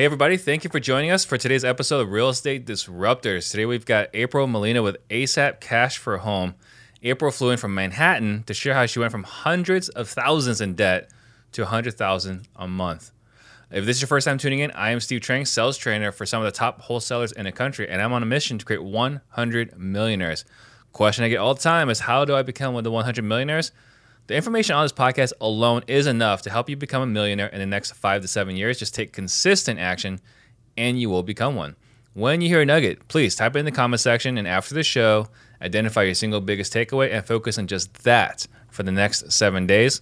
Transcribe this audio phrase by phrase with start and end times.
[0.00, 3.50] Hey, everybody, thank you for joining us for today's episode of Real Estate Disruptors.
[3.50, 6.54] Today we've got April Molina with ASAP Cash for Home.
[7.02, 10.74] April flew in from Manhattan to share how she went from hundreds of thousands in
[10.74, 11.10] debt
[11.52, 13.10] to 100,000 a month.
[13.70, 16.24] If this is your first time tuning in, I am Steve Trang, sales trainer for
[16.24, 18.82] some of the top wholesalers in the country, and I'm on a mission to create
[18.82, 20.46] 100 millionaires.
[20.92, 23.22] Question I get all the time is how do I become one of the 100
[23.22, 23.70] millionaires?
[24.30, 27.58] The information on this podcast alone is enough to help you become a millionaire in
[27.58, 28.78] the next five to seven years.
[28.78, 30.20] Just take consistent action
[30.76, 31.74] and you will become one.
[32.14, 34.84] When you hear a nugget, please type it in the comment section and after the
[34.84, 35.26] show,
[35.60, 40.00] identify your single biggest takeaway and focus on just that for the next seven days.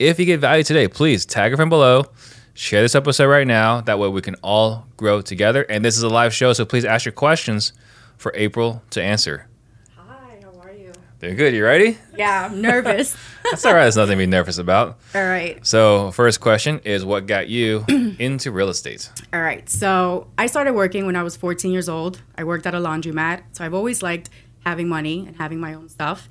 [0.00, 2.06] If you get value today, please tag a friend below
[2.54, 3.80] share this episode right now.
[3.80, 5.62] That way we can all grow together.
[5.62, 7.72] And this is a live show, so please ask your questions
[8.16, 9.46] for April to answer.
[9.96, 10.92] Hi, how are you?
[11.20, 11.52] Doing good.
[11.52, 11.98] You ready?
[12.16, 13.16] Yeah, I'm nervous.
[13.42, 13.82] That's all right.
[13.82, 15.00] There's nothing to be nervous about.
[15.16, 15.64] All right.
[15.66, 19.10] So, first question is what got you into real estate?
[19.32, 19.68] All right.
[19.68, 22.22] So, I started working when I was 14 years old.
[22.36, 23.42] I worked at a laundromat.
[23.50, 24.30] So, I've always liked
[24.64, 26.28] having money and having my own stuff.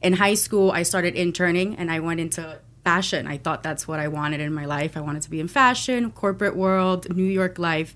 [0.00, 3.26] In high school, I started interning and I went into fashion.
[3.26, 4.96] I thought that's what I wanted in my life.
[4.96, 7.94] I wanted to be in fashion, corporate world, New York life.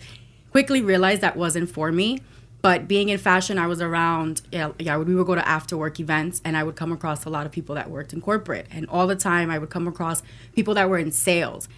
[0.50, 2.20] Quickly realized that wasn't for me.
[2.64, 6.00] But being in fashion, I was around, yeah, yeah, we would go to after work
[6.00, 8.66] events and I would come across a lot of people that worked in corporate.
[8.70, 10.22] And all the time, I would come across
[10.54, 11.68] people that were in sales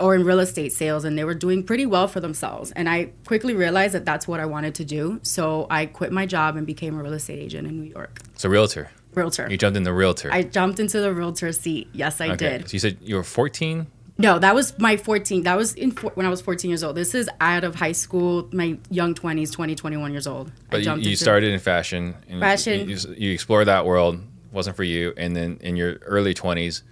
[0.00, 2.72] or in real estate sales and they were doing pretty well for themselves.
[2.72, 5.20] And I quickly realized that that's what I wanted to do.
[5.22, 8.20] So I quit my job and became a real estate agent in New York.
[8.36, 8.90] So, realtor.
[9.12, 9.46] Realtor.
[9.50, 10.32] You jumped in the realtor.
[10.32, 11.88] I jumped into the realtor seat.
[11.92, 12.36] Yes, I okay.
[12.36, 12.68] did.
[12.70, 13.88] So, you said you were 14?
[14.20, 15.44] No, that was my 14.
[15.44, 16.96] That was in when I was 14 years old.
[16.96, 20.52] This is out of high school, my young 20s, 20, 21 years old.
[20.70, 22.14] But you, you started in fashion.
[22.28, 22.88] And fashion.
[22.88, 24.20] You, you, you explored that world,
[24.52, 25.14] wasn't for you.
[25.16, 26.82] And then in your early 20s,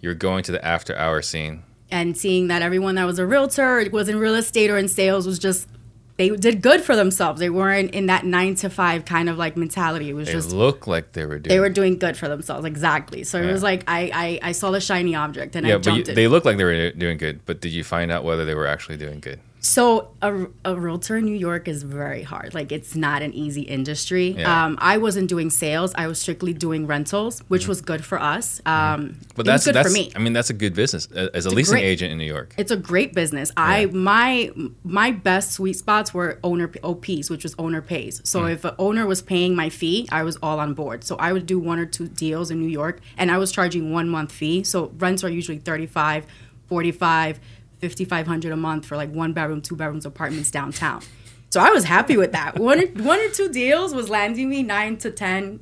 [0.00, 1.62] you're going to the after hour scene.
[1.90, 5.26] And seeing that everyone that was a realtor, was in real estate or in sales,
[5.26, 5.68] was just
[6.16, 7.40] they did good for themselves.
[7.40, 10.10] They weren't in that nine to five kind of like mentality.
[10.10, 11.54] It was they just look like they were doing.
[11.54, 13.24] They were doing good for themselves, exactly.
[13.24, 13.48] So yeah.
[13.48, 16.14] it was like I, I, I saw the shiny object and yeah, I jumped it.
[16.14, 18.66] They looked like they were doing good, but did you find out whether they were
[18.66, 19.40] actually doing good?
[19.64, 22.52] So a, a realtor in New York is very hard.
[22.52, 24.32] Like it's not an easy industry.
[24.32, 24.64] Yeah.
[24.64, 25.94] Um, I wasn't doing sales.
[25.94, 27.68] I was strictly doing rentals, which mm-hmm.
[27.70, 28.60] was good for us.
[28.66, 30.10] Um, but that's good that's, for me.
[30.16, 32.56] I mean, that's a good business as it's a leasing great, agent in New York.
[32.58, 33.52] It's a great business.
[33.56, 33.64] Yeah.
[33.64, 34.50] I my
[34.82, 38.20] my best sweet spots were owner OPs, which was owner pays.
[38.24, 38.52] So mm.
[38.52, 41.04] if an owner was paying my fee, I was all on board.
[41.04, 43.92] So I would do one or two deals in New York, and I was charging
[43.92, 44.64] one month fee.
[44.64, 46.26] So rents are usually 35
[46.66, 47.38] 45
[47.82, 51.02] 5500 a month for like one bedroom, two bedrooms apartments downtown.
[51.50, 52.58] So I was happy with that.
[52.58, 55.58] One or, one or two deals was landing me nine to ten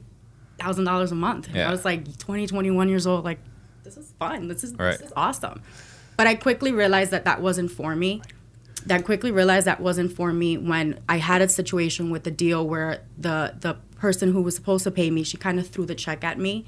[0.58, 1.48] thousand dollars a month.
[1.52, 1.68] Yeah.
[1.68, 3.24] I was like 20, 21 years old.
[3.24, 3.38] Like
[3.82, 4.48] this is fun.
[4.48, 4.98] This is right.
[4.98, 5.62] this is awesome.
[6.18, 8.20] But I quickly realized that that wasn't for me.
[8.84, 12.68] That quickly realized that wasn't for me when I had a situation with the deal
[12.68, 15.94] where the the person who was supposed to pay me, she kind of threw the
[15.94, 16.66] check at me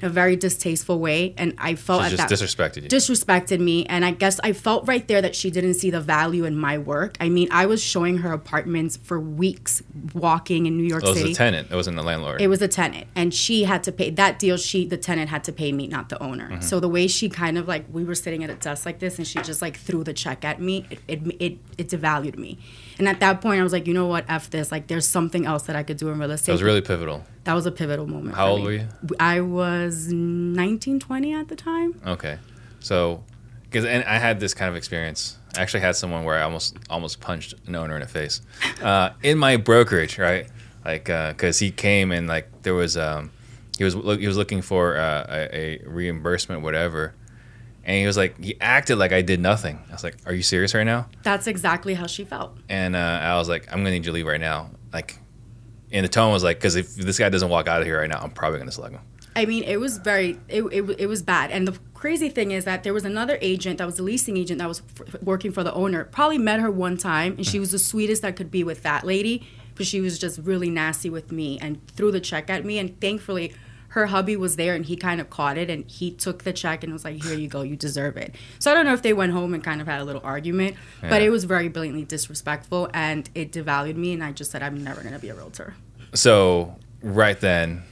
[0.00, 2.88] in a very distasteful way, and I felt she at just that disrespected you.
[2.88, 6.44] Disrespected me, and I guess I felt right there that she didn't see the value
[6.44, 7.16] in my work.
[7.20, 9.82] I mean, I was showing her apartments for weeks,
[10.14, 11.32] walking in New York oh, it was City.
[11.32, 11.70] a tenant.
[11.70, 12.40] It wasn't the landlord.
[12.40, 14.56] It was a tenant, and she had to pay that deal.
[14.56, 16.50] She, the tenant, had to pay me, not the owner.
[16.50, 16.60] Mm-hmm.
[16.60, 19.18] So the way she kind of like we were sitting at a desk like this,
[19.18, 20.86] and she just like threw the check at me.
[20.90, 22.58] It it it, it devalued me,
[23.00, 24.70] and at that point, I was like, you know what, f this.
[24.70, 26.48] Like, there's something else that I could do in real estate.
[26.48, 27.24] That was really pivotal.
[27.44, 28.36] That was a pivotal moment.
[28.36, 28.64] How old me.
[28.66, 28.88] were you?
[29.18, 31.98] I was 19, 20 at the time.
[32.06, 32.36] Okay,
[32.80, 33.24] so
[33.62, 35.38] because and I had this kind of experience.
[35.56, 38.42] I actually had someone where I almost almost punched an owner in the face
[38.82, 40.46] uh, in my brokerage, right?
[40.84, 43.30] Like because uh, he came and like there was um,
[43.78, 47.14] he was he was looking for uh, a, a reimbursement, whatever.
[47.84, 49.82] And he was like, he acted like I did nothing.
[49.88, 52.56] I was like, "Are you serious right now?" That's exactly how she felt.
[52.68, 55.18] And uh, I was like, "I'm gonna need you to leave right now." Like,
[55.90, 58.08] and the tone was like, "Because if this guy doesn't walk out of here right
[58.08, 59.00] now, I'm probably gonna slug him."
[59.36, 61.50] I mean, it was very, it, it, it was bad.
[61.50, 64.58] And the crazy thing is that there was another agent that was a leasing agent
[64.58, 66.04] that was f- working for the owner.
[66.04, 69.04] Probably met her one time, and she was the sweetest that could be with that
[69.04, 72.78] lady, but she was just really nasty with me and threw the check at me.
[72.78, 73.54] And thankfully,
[73.90, 76.82] her hubby was there and he kind of caught it and he took the check
[76.84, 78.34] and was like, Here you go, you deserve it.
[78.58, 80.76] So I don't know if they went home and kind of had a little argument,
[81.02, 81.10] Yeah.
[81.10, 84.12] but it was very blatantly disrespectful and it devalued me.
[84.12, 85.74] And I just said, I'm never going to be a realtor.
[86.14, 87.82] So right then,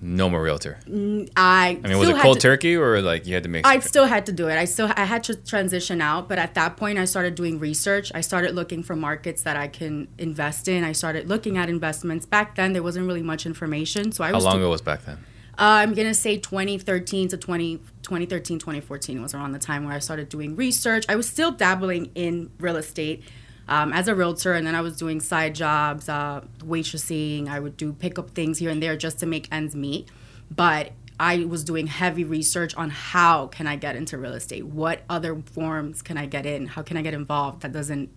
[0.00, 0.78] no more realtor.
[0.88, 3.66] Mm, I, I mean, was it cold to- turkey or like you had to make?
[3.66, 4.56] I still had to do it.
[4.56, 8.12] I still I had to transition out, but at that point I started doing research.
[8.14, 10.84] I started looking for markets that I can invest in.
[10.84, 12.26] I started looking at investments.
[12.26, 15.04] Back then there wasn't really much information, so I How was long ago was back
[15.04, 15.18] then?
[15.58, 19.94] Uh, I'm going to say 2013 to 20 2013 2014 was around the time where
[19.94, 21.04] I started doing research.
[21.08, 23.22] I was still dabbling in real estate.
[23.68, 27.48] um, as a realtor, and then I was doing side jobs, uh, waitressing.
[27.48, 30.08] I would do pick up things here and there just to make ends meet.
[30.50, 34.64] But I was doing heavy research on how can I get into real estate?
[34.64, 36.66] What other forms can I get in?
[36.66, 37.60] How can I get involved?
[37.62, 38.08] That doesn't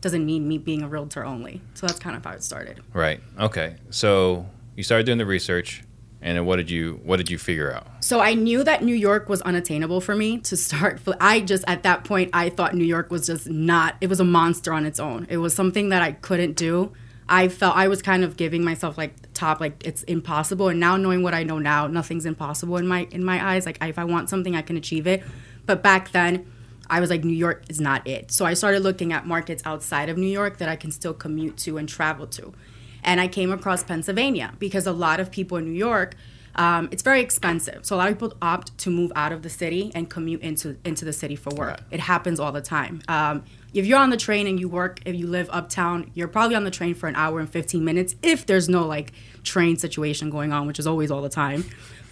[0.00, 1.60] doesn't mean me being a realtor only.
[1.74, 2.80] So that's kind of how it started.
[2.94, 3.20] Right.
[3.38, 3.76] Okay.
[3.90, 5.82] So you started doing the research,
[6.22, 7.86] and what did you what did you figure out?
[8.00, 11.00] So I knew that New York was unattainable for me to start.
[11.20, 13.96] I just at that point I thought New York was just not.
[14.00, 15.26] It was a monster on its own.
[15.30, 16.92] It was something that I couldn't do.
[17.28, 20.68] I felt I was kind of giving myself like top like it's impossible.
[20.68, 23.64] And now knowing what I know now, nothing's impossible in my in my eyes.
[23.66, 25.22] Like if I want something, I can achieve it.
[25.64, 26.50] But back then,
[26.90, 28.32] I was like New York is not it.
[28.32, 31.56] So I started looking at markets outside of New York that I can still commute
[31.58, 32.52] to and travel to.
[33.02, 36.14] And I came across Pennsylvania because a lot of people in New York
[36.56, 37.86] um, it's very expensive.
[37.86, 40.76] So a lot of people opt to move out of the city and commute into
[40.84, 41.70] into the city for work.
[41.70, 41.80] Right.
[41.92, 43.02] It happens all the time.
[43.08, 46.56] Um, if you're on the train and you work, if you live uptown, you're probably
[46.56, 49.12] on the train for an hour and 15 minutes if there's no like
[49.44, 51.64] train situation going on, which is always all the time.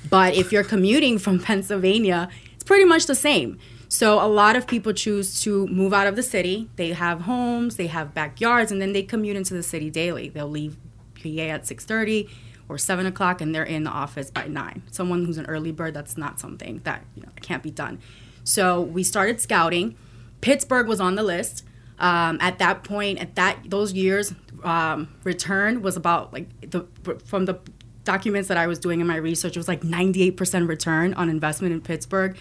[0.09, 3.59] But if you're commuting from Pennsylvania, it's pretty much the same.
[3.89, 6.69] So a lot of people choose to move out of the city.
[6.77, 10.29] They have homes, they have backyards, and then they commute into the city daily.
[10.29, 10.77] They'll leave
[11.15, 12.29] PA at 6:30
[12.69, 14.83] or seven o'clock and they're in the office by nine.
[14.91, 17.99] Someone who's an early bird, that's not something that you know can't be done.
[18.45, 19.97] So we started scouting.
[20.41, 21.65] Pittsburgh was on the list.
[21.99, 24.33] Um, at that point, at that those years,
[24.63, 26.87] um, return was about like the
[27.25, 27.59] from the
[28.05, 31.75] documents that I was doing in my research, it was like 98% return on investment
[31.75, 32.39] in Pittsburgh.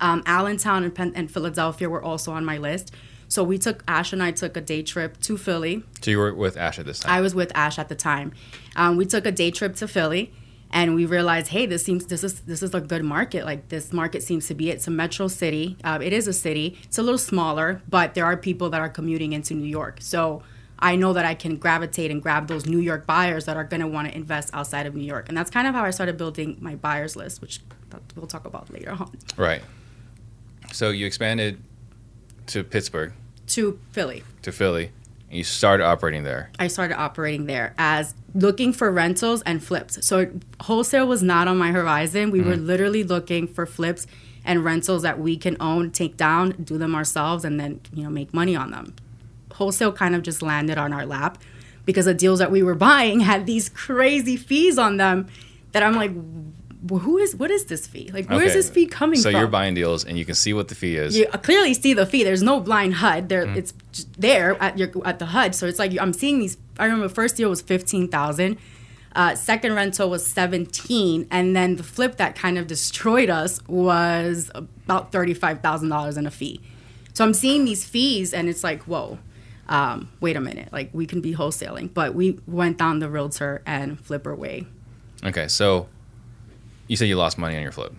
[0.00, 2.92] Um, Allentown and, Penn- and Philadelphia were also on my list.
[3.28, 5.84] So we took Ash and I took a day trip to Philly.
[6.02, 7.12] So you were with Ash at this time.
[7.12, 8.32] I was with Ash at the time.
[8.74, 10.32] Um, we took a day trip to Philly,
[10.72, 13.44] and we realized, hey, this seems this is this is a good market.
[13.44, 15.76] Like this market seems to be it's a metro city.
[15.84, 16.76] Uh, it is a city.
[16.82, 19.98] It's a little smaller, but there are people that are commuting into New York.
[20.00, 20.42] So
[20.80, 23.80] I know that I can gravitate and grab those New York buyers that are going
[23.80, 25.28] to want to invest outside of New York.
[25.28, 27.60] And that's kind of how I started building my buyers list, which
[28.16, 29.12] we'll talk about later on.
[29.36, 29.62] Right.
[30.72, 31.62] So you expanded
[32.48, 33.12] to Pittsburgh.
[33.48, 34.22] To Philly.
[34.42, 34.92] To Philly.
[35.28, 36.50] And you started operating there.
[36.58, 40.04] I started operating there as looking for rentals and flips.
[40.06, 40.30] So
[40.62, 42.30] wholesale was not on my horizon.
[42.30, 42.48] We mm-hmm.
[42.50, 44.06] were literally looking for flips
[44.44, 48.10] and rentals that we can own, take down, do them ourselves, and then you know
[48.10, 48.94] make money on them.
[49.52, 51.38] Wholesale kind of just landed on our lap
[51.84, 55.28] because the deals that we were buying had these crazy fees on them
[55.72, 56.12] that I'm like,
[56.82, 58.10] well, who is what is this fee?
[58.12, 58.54] Like, where is okay.
[58.54, 59.32] this fee coming so from?
[59.32, 61.16] So you're buying deals, and you can see what the fee is.
[61.16, 62.24] You clearly see the fee.
[62.24, 63.28] There's no blind HUD.
[63.28, 63.56] There, mm.
[63.56, 63.74] it's
[64.18, 65.54] there at your at the HUD.
[65.54, 66.56] So it's like I'm seeing these.
[66.78, 68.58] I remember first deal was fifteen thousand.
[69.12, 74.52] Uh, second rental was 17 and then the flip that kind of destroyed us was
[74.54, 76.60] about $35000 in a fee
[77.12, 79.18] so i'm seeing these fees and it's like whoa
[79.68, 83.62] um, wait a minute like we can be wholesaling but we went down the realtor
[83.66, 84.64] and flipper way
[85.24, 85.88] okay so
[86.90, 87.94] you said you lost money on your flip.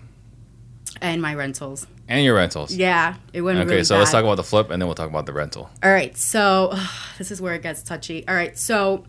[1.02, 1.88] And my rentals.
[2.10, 2.76] And your rentals.
[2.76, 5.10] Yeah, it went okay, really so let's talk about the flip, and then we'll talk
[5.10, 5.70] about the rental.
[5.82, 6.78] All right, so
[7.18, 8.28] this is where it gets touchy.
[8.28, 9.06] All right, so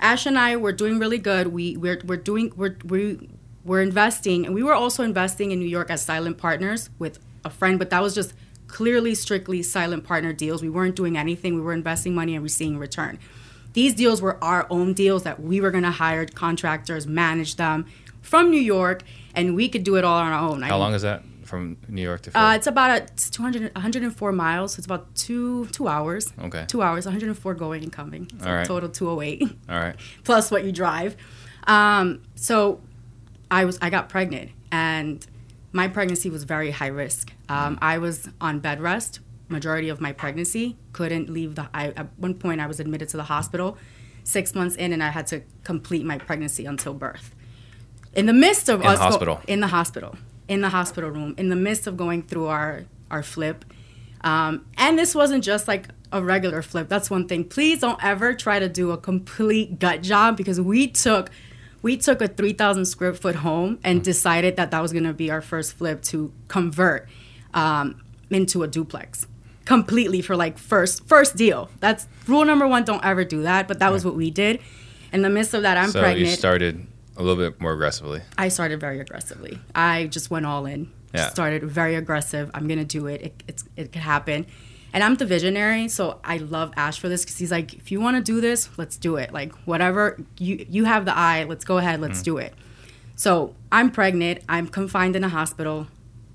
[0.00, 1.48] Ash and I were doing really good.
[1.48, 3.28] We we're we're doing we're we
[3.62, 7.50] we're investing, and we were also investing in New York as silent partners with a
[7.50, 8.32] friend, but that was just
[8.68, 10.62] clearly strictly silent partner deals.
[10.62, 11.56] We weren't doing anything.
[11.56, 13.18] We were investing money and receiving return.
[13.74, 17.84] These deals were our own deals that we were going to hire contractors, manage them
[18.22, 19.02] from New York,
[19.36, 20.62] and we could do it all on our own.
[20.62, 22.44] How I long is that from New York to Philly?
[22.44, 24.72] Uh, it's about a, it's 200, 104 miles.
[24.74, 26.32] So it's about two two hours.
[26.40, 26.64] Okay.
[26.66, 28.28] Two hours, 104 going and coming.
[28.40, 28.66] So all right.
[28.66, 29.42] Total 208.
[29.68, 29.94] All right.
[30.24, 31.16] Plus what you drive.
[31.68, 32.80] Um, so
[33.50, 35.24] I was I got pregnant, and
[35.72, 37.32] my pregnancy was very high risk.
[37.48, 40.76] Um, I was on bed rest majority of my pregnancy.
[40.92, 41.68] Couldn't leave the.
[41.72, 43.76] I, at one point, I was admitted to the hospital,
[44.24, 47.35] six months in, and I had to complete my pregnancy until birth
[48.16, 49.34] in the midst of in us the hospital.
[49.36, 50.16] Go, in the hospital,
[50.48, 53.64] in the hospital room, in the midst of going through our our flip,
[54.22, 56.88] um, and this wasn't just like a regular flip.
[56.88, 57.44] That's one thing.
[57.44, 61.30] Please don't ever try to do a complete gut job because we took
[61.82, 64.04] we took a 3,000 square foot home and mm.
[64.04, 67.08] decided that that was going to be our first flip to convert
[67.54, 69.26] um, into a duplex
[69.66, 71.68] completely for like first first deal.
[71.80, 72.84] That's rule number one.
[72.84, 73.68] Don't ever do that.
[73.68, 74.60] But that was what we did.
[75.12, 76.26] In the midst of that, I'm so pregnant.
[76.26, 78.22] So you started a little bit more aggressively.
[78.36, 79.58] I started very aggressively.
[79.74, 80.92] I just went all in.
[81.14, 81.30] Yeah.
[81.30, 82.50] Started very aggressive.
[82.54, 83.22] I'm gonna do it.
[83.22, 84.46] It it's, it could happen.
[84.92, 88.00] And I'm the visionary, so I love Ash for this because he's like, if you
[88.00, 89.32] want to do this, let's do it.
[89.32, 92.24] Like whatever you you have the eye, let's go ahead, let's mm.
[92.24, 92.54] do it.
[93.14, 94.40] So I'm pregnant.
[94.48, 95.88] I'm confined in a hospital.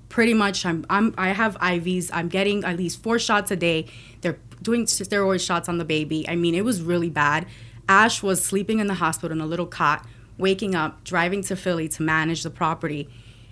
[0.08, 2.10] Pretty much, I'm, I'm I have IVs.
[2.12, 3.86] I'm getting at least four shots a day.
[4.20, 6.28] They're doing steroid shots on the baby.
[6.28, 7.46] I mean, it was really bad.
[7.88, 10.06] Ash was sleeping in the hospital in a little cot,
[10.42, 13.08] waking up, driving to Philly to manage the property,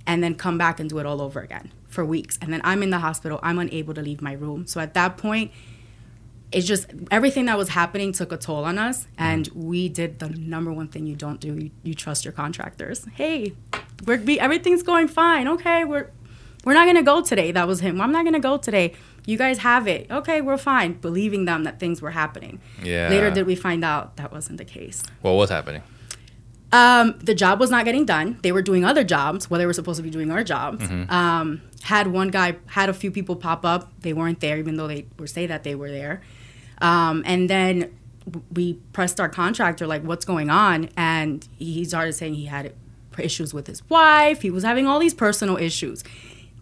[0.07, 2.39] and then come back and do it all over again for weeks.
[2.43, 3.41] And then I'm in the hospital.
[3.43, 4.67] I'm unable to leave my room.
[4.67, 5.53] So at that point,
[6.53, 9.07] it's just everything that was happening took a toll on us.
[9.19, 11.55] And we did the number one thing you don't do.
[11.55, 13.07] You, you trust your contractors.
[13.15, 13.55] Hey
[14.07, 15.47] we're we, everything's going fine.
[15.47, 16.11] Okay we're
[16.65, 17.53] we're not gonna go today.
[17.53, 18.01] That was him.
[18.01, 18.95] I'm not gonna go today.
[19.27, 20.11] You guys have it.
[20.11, 20.95] Okay we're fine.
[20.95, 22.61] Believing them that things were happening.
[22.83, 23.09] Yeah.
[23.09, 25.03] later did we find out that wasn't the case.
[25.23, 25.83] What was happening?
[26.73, 28.39] Um, the job was not getting done.
[28.43, 30.85] They were doing other jobs while they were supposed to be doing our jobs.
[31.09, 33.91] Um, had one guy had a few people pop up.
[34.01, 36.21] They weren't there, even though they were say that they were there.
[36.81, 37.97] Um, and then
[38.53, 42.73] we pressed our contractor like, "What's going on?" And he started saying he had
[43.19, 44.43] issues with his wife.
[44.43, 46.05] He was having all these personal issues.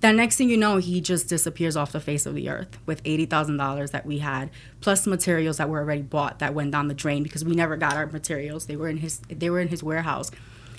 [0.00, 3.02] The next thing you know, he just disappears off the face of the earth with
[3.04, 4.50] eighty thousand dollars that we had,
[4.80, 7.94] plus materials that were already bought that went down the drain because we never got
[7.94, 8.66] our materials.
[8.66, 10.30] They were in his they were in his warehouse,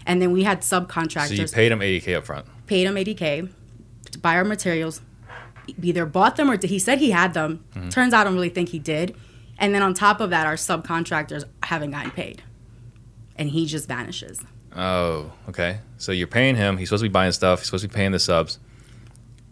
[0.05, 2.45] and then we had subcontractors So you paid him 80k up front.
[2.67, 3.49] paid him 80k
[4.11, 5.01] to buy our materials
[5.83, 7.89] either bought them or did, he said he had them mm-hmm.
[7.89, 9.15] turns out i don't really think he did
[9.59, 12.41] and then on top of that our subcontractors haven't gotten paid
[13.35, 14.43] and he just vanishes
[14.75, 15.79] Oh, okay.
[15.97, 16.77] So you're paying him.
[16.77, 17.59] He's supposed to be buying stuff.
[17.59, 18.59] He's supposed to be paying the subs.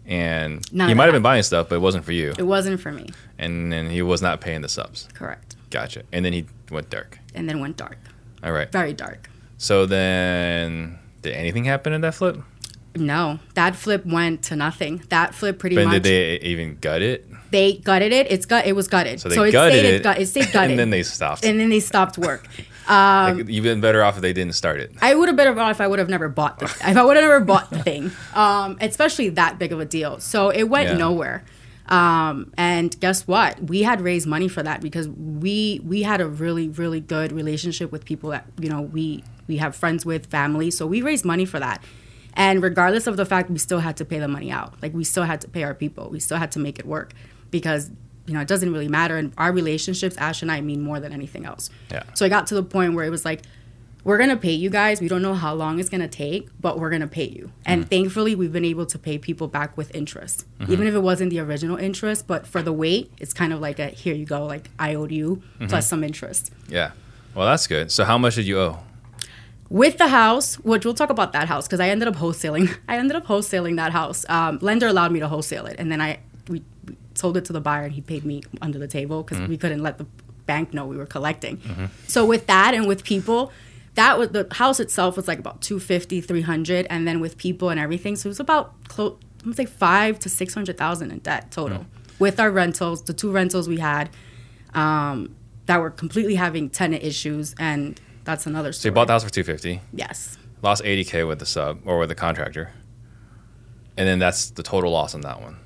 [0.08, 2.32] And None he might have been buying stuff, but it wasn't for you.
[2.38, 5.06] it wasn't for me And then he was not paying the subs.
[5.14, 6.02] correct Gotcha.
[6.12, 7.18] And then he went dark.
[7.34, 7.98] and then went dark
[8.42, 8.70] All right.
[8.72, 12.38] very dark So then, did anything happen in that flip?
[12.96, 17.00] no that flip went to nothing that flip pretty But much did they even gut
[17.02, 17.28] it?
[17.52, 20.18] they gutted it it's gut it was gutted So they it gutted stayed it, gut,
[20.18, 21.44] it stayed gutted and then they stopped.
[21.44, 22.48] and then they stopped work
[22.88, 24.92] Like, you've been better off if they didn't start it.
[25.02, 27.04] I would have been better off if I would have never bought the if I
[27.04, 30.20] would have never bought the thing, um, especially that big of a deal.
[30.20, 30.96] So it went Yeah.
[30.96, 31.44] nowhere.
[31.88, 33.62] Um, and guess what?
[33.64, 37.90] We had raised money for that because we we had a really really good relationship
[37.90, 40.70] with people that you know we we have friends with, family.
[40.70, 41.82] So we raised money for that.
[42.34, 44.74] And regardless of the fact, we still had to pay the money out.
[44.82, 46.10] Like we still had to pay our people.
[46.10, 47.14] We still had to make it work
[47.50, 47.90] because
[48.28, 49.16] you know it doesn't really matter.
[49.16, 51.70] And our relationships, Ash and I, mean more than anything else.
[51.90, 52.02] Yeah.
[52.14, 53.42] So I got to the point where it was like,
[54.04, 55.00] we're gonna pay you guys.
[55.00, 57.50] We don't know how long it's gonna take, but we're gonna pay you.
[57.66, 57.88] And mm-hmm.
[57.88, 60.72] thankfully, we've been able to pay people back with interest, mm-hmm.
[60.72, 62.26] even if it wasn't the original interest.
[62.26, 65.10] But for the wait, it's kind of like a here you go, like I owed
[65.10, 65.66] you mm-hmm.
[65.66, 66.52] plus some interest.
[66.68, 66.92] Yeah.
[67.34, 67.92] Well, that's good.
[67.92, 68.78] So how much did you owe?
[69.70, 72.74] With the house, which we'll talk about that house because I ended up wholesaling.
[72.88, 74.24] I ended up wholesaling that house.
[74.28, 76.20] Um, lender allowed me to wholesale it, and then I
[77.18, 79.50] sold it to the buyer, and he paid me under the table because mm-hmm.
[79.50, 80.06] we couldn't let the
[80.46, 81.58] bank know we were collecting.
[81.58, 81.86] Mm-hmm.
[82.06, 83.52] So with that and with people,
[83.94, 87.80] that was the house itself was like about 250 300 and then with people and
[87.80, 91.78] everything so it was about close i would say five to 600000 in debt total
[91.78, 91.86] mm.
[92.20, 94.08] with our rentals the two rentals we had
[94.74, 95.34] um,
[95.66, 99.24] that were completely having tenant issues and that's another So story you bought the house
[99.24, 100.36] for 250, yes.
[100.60, 102.72] Lost 80k with the sub or with the contractor,
[103.96, 105.56] and then that's the total loss on that one.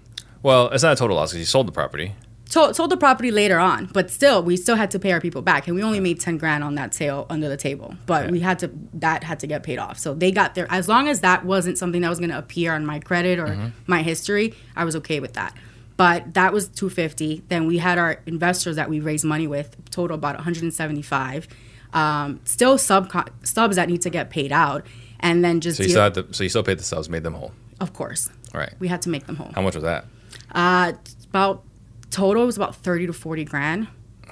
[0.42, 2.14] Well, it's not a total loss because you sold the property.
[2.49, 5.40] sold, sold the property later on, but still, we still had to pay our people
[5.40, 7.94] back, and we only made ten grand on that sale under the table.
[8.06, 8.32] But Okay.
[8.32, 10.66] we had to that had to get paid off, so they got there.
[10.70, 13.46] As long as that wasn't something that was going to appear on my credit or
[13.46, 13.68] Mm-hmm.
[13.87, 15.56] my history, I was okay with that.
[15.96, 17.42] But that was two fifty.
[17.49, 20.75] Then we had our investors that we raised money with, total about one hundred and
[20.75, 21.46] seventy five.
[21.94, 23.12] Um, still sub
[23.44, 24.84] subs that need to get paid out,
[25.20, 27.08] and then just So you deal- still had to, so you still paid the subs,
[27.08, 27.52] made them whole.
[27.80, 28.72] of course All right.
[28.78, 29.52] we had to make them whole.
[29.54, 30.06] How much was that?
[30.52, 30.92] Uh,
[31.30, 31.64] about
[32.11, 33.88] total was about thirty to forty grand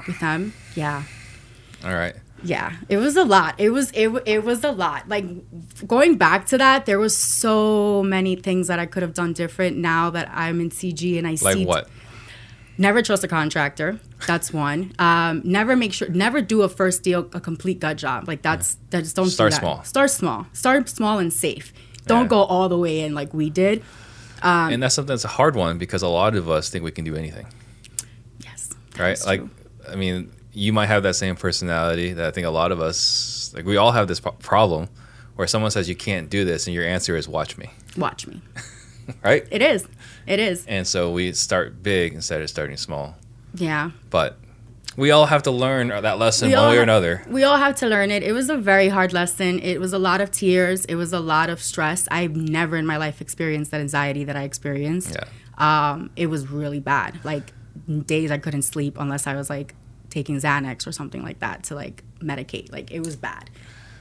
[0.06, 0.52] with them.
[0.74, 1.02] Yeah,
[1.84, 2.14] All right.
[2.44, 3.54] yeah, it was a lot.
[3.58, 5.08] It was it it was a lot.
[5.08, 5.24] Like
[5.86, 9.76] going back to that, there was so many things that I could have done different.
[9.78, 11.88] Now that I'm in CG and I Like see what?
[12.78, 13.98] never trust a contractor.
[14.26, 14.92] That's one.
[14.98, 16.08] Um, never make sure.
[16.08, 18.28] Never do a first deal a complete gut job.
[18.28, 19.60] Like that's that just don't do Start that.
[19.60, 19.82] small.
[19.84, 20.46] Start small.
[20.52, 21.72] Start small and safe.
[22.06, 22.28] Don't Yeah.
[22.28, 23.82] go all the way in like we did.
[24.42, 26.90] Um, and that's something that's a hard one because a lot of us think we
[26.90, 27.46] can do anything,
[28.42, 28.70] Yes.
[28.98, 29.18] right?
[29.26, 29.50] Like, true.
[29.88, 33.52] I mean, you might have that same personality that I think a lot of us,
[33.54, 34.88] like, we all have this pro- problem
[35.36, 38.40] where someone says you can't do this, and your answer is watch me, watch me.
[39.22, 39.46] right?
[39.50, 39.86] It is.
[40.26, 40.64] It is.
[40.66, 43.16] And so we start big instead of starting small.
[43.54, 43.90] Yeah.
[44.10, 44.38] But
[45.00, 47.24] we all have to learn that lesson We one way or another.
[47.26, 48.22] We all have to learn it.
[48.22, 49.58] It was a very hard lesson.
[49.60, 50.84] It was a lot of tears.
[50.84, 52.06] It was a lot of stress.
[52.10, 55.16] I've never in my life experienced that anxiety that I experienced.
[55.16, 55.24] Yeah.
[55.56, 57.18] Um, it was really bad.
[57.24, 57.54] Like
[58.04, 59.74] days I couldn't sleep unless I was like
[60.10, 62.70] taking Xanax or something like that to like medicate.
[62.70, 63.48] Like it was bad.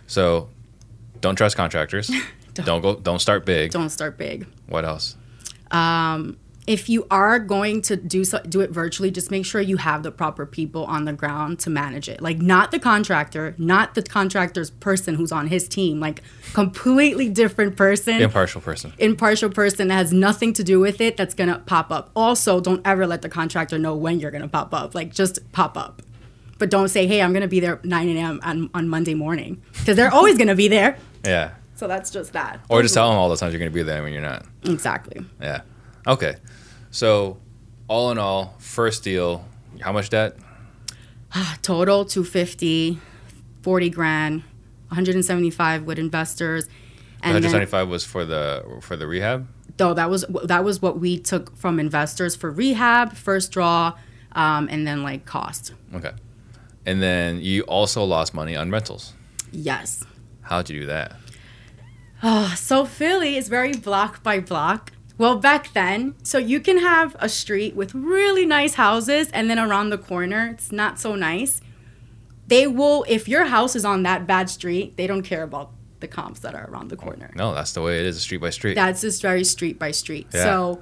[0.08, 0.50] So
[1.22, 2.12] don't trust contractors.
[2.56, 2.82] don't.
[2.82, 2.96] go.
[2.96, 3.72] Don't start big.
[3.72, 4.48] Don't start big.
[4.68, 5.16] What else?
[6.70, 10.04] If you are going to do so, do it virtually, just make sure you have
[10.04, 12.22] the proper people on the ground to manage it.
[12.22, 16.22] Like not the contractor, not the contractor's person who's on his team, like
[16.54, 18.22] completely different person.
[18.22, 18.94] Impartial person.
[19.00, 22.12] Impartial person that has nothing to do with it that's gonna pop up.
[22.16, 24.94] Also, don't ever let the contractor know when you're gonna pop up.
[24.94, 26.04] Like just pop up.
[26.60, 28.40] But don't say, hey, I'm gonna be there 9 a.m.
[28.44, 29.60] on, on Monday morning.
[29.72, 31.00] Because they're always gonna be there.
[31.26, 31.56] Yeah.
[31.80, 32.60] So that's just that.
[32.70, 34.46] Or just tell them all the times you're going to be there when you're not.
[34.66, 35.26] Exactly.
[35.42, 35.62] Yeah.
[36.06, 36.36] Okay.
[36.92, 37.38] So,
[37.88, 39.46] all in all, first deal,
[39.82, 40.36] how much debt?
[41.62, 43.00] Total 250,
[43.62, 44.42] 40 grand,
[44.88, 46.66] 175 with investors.
[47.22, 49.48] And then, 175 was for the for the rehab.
[49.78, 53.98] though that was that was what we took from investors for rehab, first draw,
[54.32, 55.74] um, and then like cost.
[55.94, 56.12] Okay.
[56.86, 59.14] And then you also lost money on rentals.
[59.52, 60.04] Yes.
[60.42, 61.18] How'd you do that?
[62.24, 64.94] Oh, So Philly is very block by block.
[65.20, 69.60] Well, back then, so you can have a street with really nice houses, and then
[69.60, 71.60] around the corner, it's not so nice.
[72.48, 76.08] They will, if your house is on that bad street, they don't care about the
[76.08, 77.32] comps that are around the corner.
[77.36, 78.76] No, that's the way it is, street by street.
[78.76, 80.28] That's just very street by street.
[80.34, 80.44] Yeah.
[80.44, 80.82] So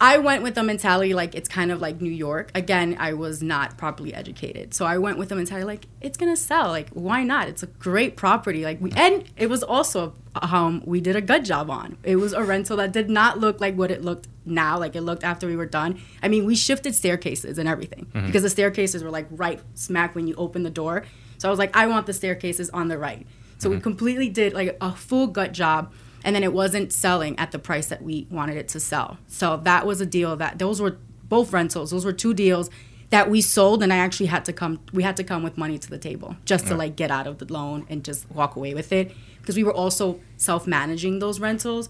[0.00, 2.52] I went with the mentality like it's kind of like New York.
[2.54, 4.72] Again, I was not properly educated.
[4.72, 6.68] So I went with the mentality like it's gonna sell.
[6.68, 7.48] Like why not?
[7.48, 8.62] It's a great property.
[8.62, 11.98] Like we and it was also a home we did a good job on.
[12.04, 14.78] It was a rental that did not look like what it looked now.
[14.78, 16.00] Like it looked after we were done.
[16.22, 18.26] I mean, we shifted staircases and everything mm-hmm.
[18.26, 21.04] because the staircases were like right smack when you open the door.
[21.38, 23.26] So I was like, I want the staircases on the right.
[23.58, 23.82] So we mm-hmm.
[23.82, 25.92] completely did like a full gut job
[26.24, 29.18] and then it wasn't selling at the price that we wanted it to sell.
[29.28, 30.98] So that was a deal that those were
[31.28, 31.90] both rentals.
[31.90, 32.70] Those were two deals
[33.10, 35.78] that we sold and I actually had to come we had to come with money
[35.78, 38.74] to the table just to like get out of the loan and just walk away
[38.74, 41.88] with it because we were also self-managing those rentals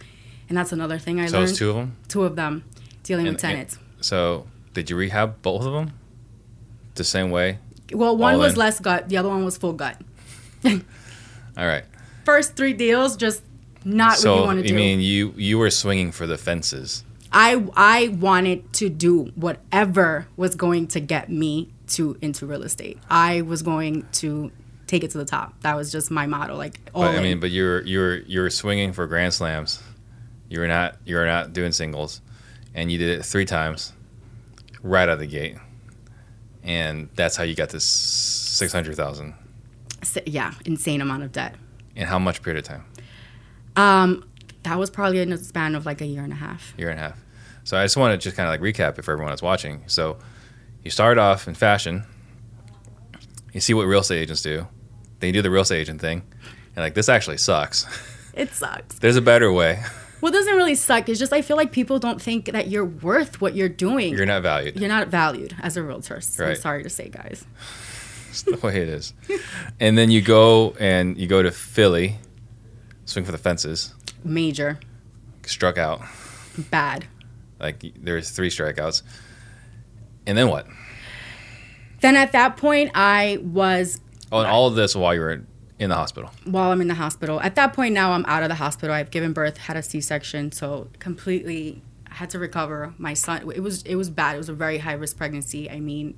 [0.49, 1.97] and that's another thing I so learned two of them.
[2.07, 2.63] two of them
[3.03, 3.79] dealing And- with tenants.
[4.01, 5.91] So did you rehab both of them
[6.95, 7.59] the same way?
[7.93, 8.59] well, one was in?
[8.61, 10.01] less gut, the other one was full gut.
[10.65, 10.73] All
[11.57, 11.85] right.
[12.25, 13.43] First 3 deals just
[13.85, 14.75] not what you So want to you do.
[14.75, 17.05] mean you you were swinging for the fences?
[17.33, 22.99] I I wanted to do whatever was going to get me to into real estate.
[23.11, 24.51] I was going to
[24.87, 25.61] take it to the top.
[25.61, 26.57] That was just my motto.
[26.57, 29.83] Like all But I mean, but you're you're you're swinging for grand slams.
[30.49, 32.23] You were not you were not doing singles,
[32.75, 33.93] and you did it three times,
[34.83, 35.57] right out of the gate,
[36.63, 39.35] and that's how you got this six hundred thousand.
[40.03, 41.55] S- yeah, insane amount of debt.
[41.97, 42.85] In how much period of time?
[43.79, 44.25] Um,
[44.65, 46.75] that was probably in a span of like a year and a half.
[46.77, 47.19] Year and a half.
[47.65, 49.85] So I just want to just kind of like recap if everyone is watching.
[49.87, 50.19] So
[50.83, 52.05] you start off in fashion.
[53.53, 54.67] You see what real estate agents do.
[55.21, 56.23] Then you do the real estate agent thing,
[56.77, 57.87] and like this actually sucks.
[58.35, 59.01] It sucks.
[59.01, 59.83] There's a better way.
[60.21, 61.09] Well, it doesn't really suck.
[61.09, 64.15] It's just I feel like people don't think that you're worth what you're doing.
[64.15, 64.79] You're not valued.
[64.79, 66.21] You're not valued as a realtor.
[66.21, 67.45] So I'm sorry to say, guys.
[68.31, 69.15] It's the way it is.
[69.81, 72.19] And then you go and you go to Philly,
[73.09, 73.95] swing for the fences,
[74.25, 74.79] Major,
[75.47, 76.01] struck out.
[76.71, 77.07] bad.
[77.59, 79.03] Like there's three strikeouts.
[80.27, 80.67] And then what?
[82.01, 85.43] Then at that point, I was Oh, and all of this while you were
[85.79, 86.31] in the hospital.
[86.45, 87.41] while I'm in the hospital.
[87.41, 88.95] At that point, now I'm out of the hospital.
[88.95, 92.93] I've given birth, had a C-section, so completely had to recover.
[92.99, 94.35] My son, it was it was bad.
[94.35, 95.71] It was a very high risk pregnancy.
[95.71, 96.17] I mean,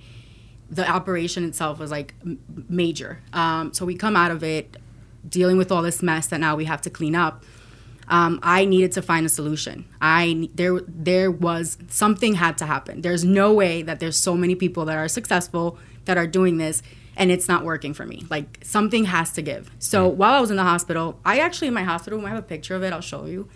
[0.70, 3.20] the operation itself was like m- major.
[3.32, 4.76] Um, so we come out of it,
[5.28, 7.44] dealing with all this mess that now we have to clean up.
[8.08, 9.84] Um, I needed to find a solution.
[10.00, 13.02] I there there was something had to happen.
[13.02, 16.82] There's no way that there's so many people that are successful that are doing this
[17.16, 18.26] and it's not working for me.
[18.28, 19.70] Like something has to give.
[19.78, 22.38] So while I was in the hospital, I actually in my hospital room, I have
[22.38, 22.92] a picture of it.
[22.92, 23.48] I'll show you.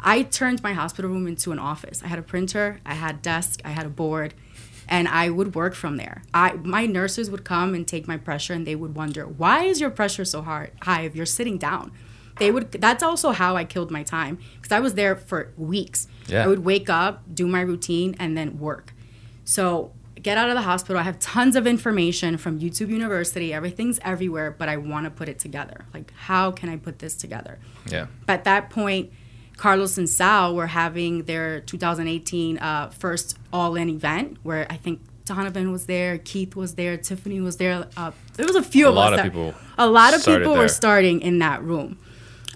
[0.00, 2.02] I turned my hospital room into an office.
[2.02, 4.34] I had a printer, I had desk, I had a board,
[4.88, 6.22] and I would work from there.
[6.32, 9.80] I my nurses would come and take my pressure, and they would wonder why is
[9.80, 11.92] your pressure so hard high if you're sitting down.
[12.38, 12.72] They would.
[12.72, 16.08] That's also how I killed my time because I was there for weeks.
[16.26, 16.44] Yeah.
[16.44, 18.94] I would wake up, do my routine, and then work.
[19.44, 21.00] So get out of the hospital.
[21.00, 23.52] I have tons of information from YouTube University.
[23.52, 25.84] Everything's everywhere, but I want to put it together.
[25.94, 27.58] Like, how can I put this together?
[27.86, 28.06] Yeah.
[28.26, 29.10] But at that point,
[29.58, 35.00] Carlos and Sal were having their 2018 uh, first All In event where I think
[35.26, 37.86] Donovan was there, Keith was there, Tiffany was there.
[37.96, 39.10] Uh, there was a few of us.
[39.10, 39.18] A of lot us.
[39.18, 40.62] of people A lot of people there.
[40.62, 41.98] were starting in that room.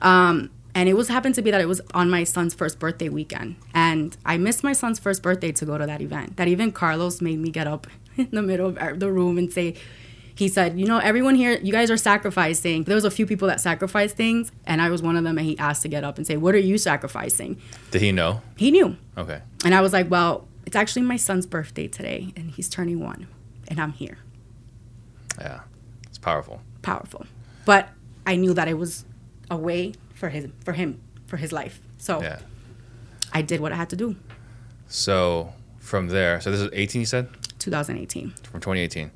[0.00, 3.10] Um, and it was happened to be that it was on my son's first birthday
[3.10, 6.38] weekend, and I missed my son's first birthday to go to that event.
[6.38, 7.86] That even Carlos made me get up
[8.16, 9.74] in the middle of the room and say,
[10.34, 12.84] he said, you know, everyone here, you guys are sacrificing.
[12.84, 15.36] There was a few people that sacrificed things, and I was one of them.
[15.38, 18.40] And he asked to get up and say, "What are you sacrificing?" Did he know?
[18.56, 19.40] He knew, Okay.
[19.64, 23.26] and I was like, "Well, it's actually my son's birthday today, and he's turning one,
[23.68, 24.18] and I'm here."
[25.38, 25.60] Yeah.
[26.06, 26.60] It's powerful.
[26.82, 27.26] Powerful,
[27.64, 27.88] but
[28.26, 29.04] I knew that it was
[29.50, 31.80] a way for his for him for his life.
[31.98, 32.38] So Yeah.
[33.32, 34.16] I did what I had to do.
[34.88, 37.28] So from there, so this is 18, you said?
[37.58, 39.10] 2018 From 2018.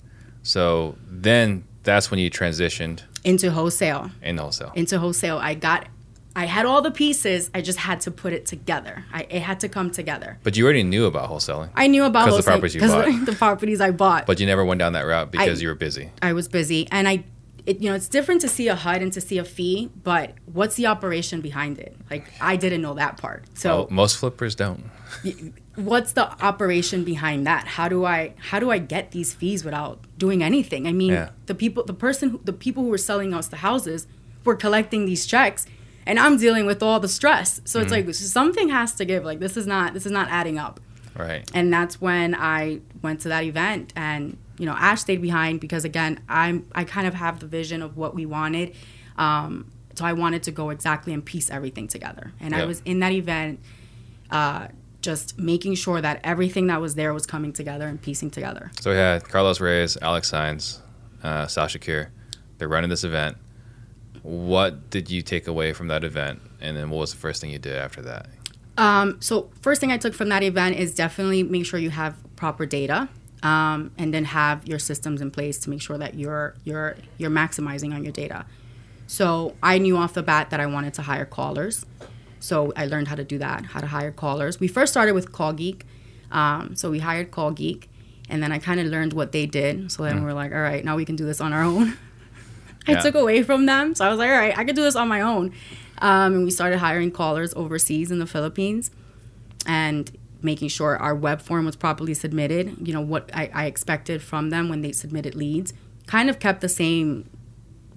[0.47, 4.11] So then that's when you transitioned into wholesale.
[4.23, 4.71] in wholesale.
[4.77, 5.39] into wholesale.
[5.39, 5.89] I got,
[6.37, 7.51] I had all the pieces.
[7.53, 9.05] I just had to put it together.
[9.13, 10.39] I, it had to come together.
[10.45, 11.71] But you already knew about wholesaling.
[11.75, 13.07] I knew about 'Cause the properties you bought.
[13.27, 14.27] the properties I bought.
[14.27, 16.11] But you never went down that route because I- you were busy.
[16.23, 17.25] I was busy, and I,
[17.67, 19.91] it, you know, it's different to see a HUD and to see a fee.
[20.05, 21.97] But what's the operation behind it?
[22.09, 23.43] Like I didn't know that part.
[23.55, 24.85] So Well, most flippers don't.
[25.77, 27.67] What's the operation behind that?
[27.67, 30.87] How do i how do i get these fees without doing anything?
[30.87, 31.31] I mean Yeah.
[31.47, 34.07] the people the person who, the people who were selling us the houses
[34.45, 35.67] were collecting these checks
[36.07, 37.61] and i'm dealing with all the stress.
[37.65, 39.25] So it's like something has to give.
[39.25, 40.81] Like this is not this is not adding up.
[41.15, 41.51] Right.
[41.55, 45.85] and that's when i went to that event and you know ash stayed behind because
[45.87, 48.75] again i'm i kind of have the vision of what we wanted.
[49.17, 52.33] Um, so i wanted to go exactly and piece everything together.
[52.41, 53.61] And i was in that event
[54.31, 54.69] uh,
[55.07, 58.91] just making sure that everything that was there was coming together and piecing together So
[58.91, 60.81] we had Carlos Reyes, Alex Sainz,
[61.23, 62.09] uh, Sasha Kier.
[62.59, 63.37] They're running this event.
[64.23, 66.41] What did you take away from that event?
[66.61, 68.27] And then what was the first thing you did after that?
[68.77, 72.15] Um, so first thing I took from that event is definitely make sure you have
[72.37, 73.09] proper data,
[73.43, 77.31] um, and then have your systems in place to make sure that you're you're you're
[77.31, 78.45] maximizing on your data.
[79.07, 81.87] So I knew off the bat that I wanted to hire callers,
[82.41, 84.61] so I learned how to do that, how to hire callers.
[84.61, 85.85] We first started with Call Geek,
[86.31, 87.89] um, so we hired Call Geek,
[88.29, 89.91] and then I kind of learned what they did.
[89.93, 91.97] So then we are like, all right, now we can do this on our own.
[92.89, 93.01] I Yeah.
[93.01, 95.09] took away from them, so I was like, all right, I could do this on
[95.09, 95.53] my own.
[95.99, 98.91] Um, and we started hiring callers overseas in the Philippines
[99.67, 100.11] and
[100.43, 102.77] making sure our web form was properly submitted.
[102.87, 105.73] You know, what I, I expected from them when they submitted leads.
[106.07, 107.29] Kind of kept the same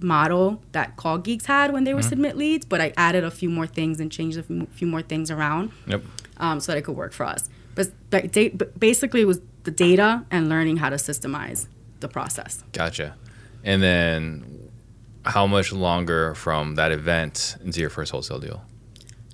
[0.02, 3.50] model that Call Geeks had when they would submit leads, but I added a few
[3.50, 6.02] more things and changed a few more things around Yep.
[6.38, 7.48] um, so that it could work for us.
[7.74, 11.66] But, but, da- but basically, it was the data and learning how to systemize
[12.00, 12.64] the process.
[12.72, 13.14] Gotcha.
[13.62, 14.70] And then
[15.24, 18.64] how much longer from that event into your first wholesale deal?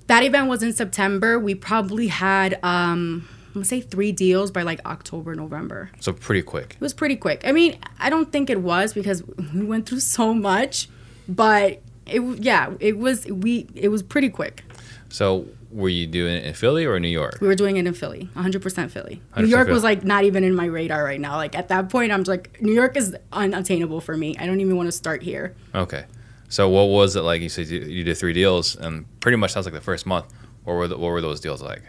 [0.08, 1.38] That event was in September.
[1.38, 5.90] We probably had, um, gonna say three deals by like October, November.
[6.00, 6.74] So pretty quick.
[6.74, 7.42] It was pretty quick.
[7.44, 9.22] I mean, I don't think it was because
[9.54, 10.88] we went through so much,
[11.28, 14.62] but it yeah, it was we it was pretty quick.
[15.08, 17.38] So were you doing it in Philly or New York?
[17.40, 19.20] We were doing it in Philly, 100% Philly.
[19.34, 19.74] 100% New York Philly.
[19.74, 21.36] was like not even in my radar right now.
[21.36, 24.36] Like at that point, I'm just like New York is unattainable for me.
[24.38, 25.54] I don't even want to start here.
[25.74, 26.04] Okay.
[26.48, 27.42] So what was it like?
[27.42, 30.26] You said you, you did three deals, and pretty much sounds like the first month.
[30.64, 31.82] What were the, what were those deals like?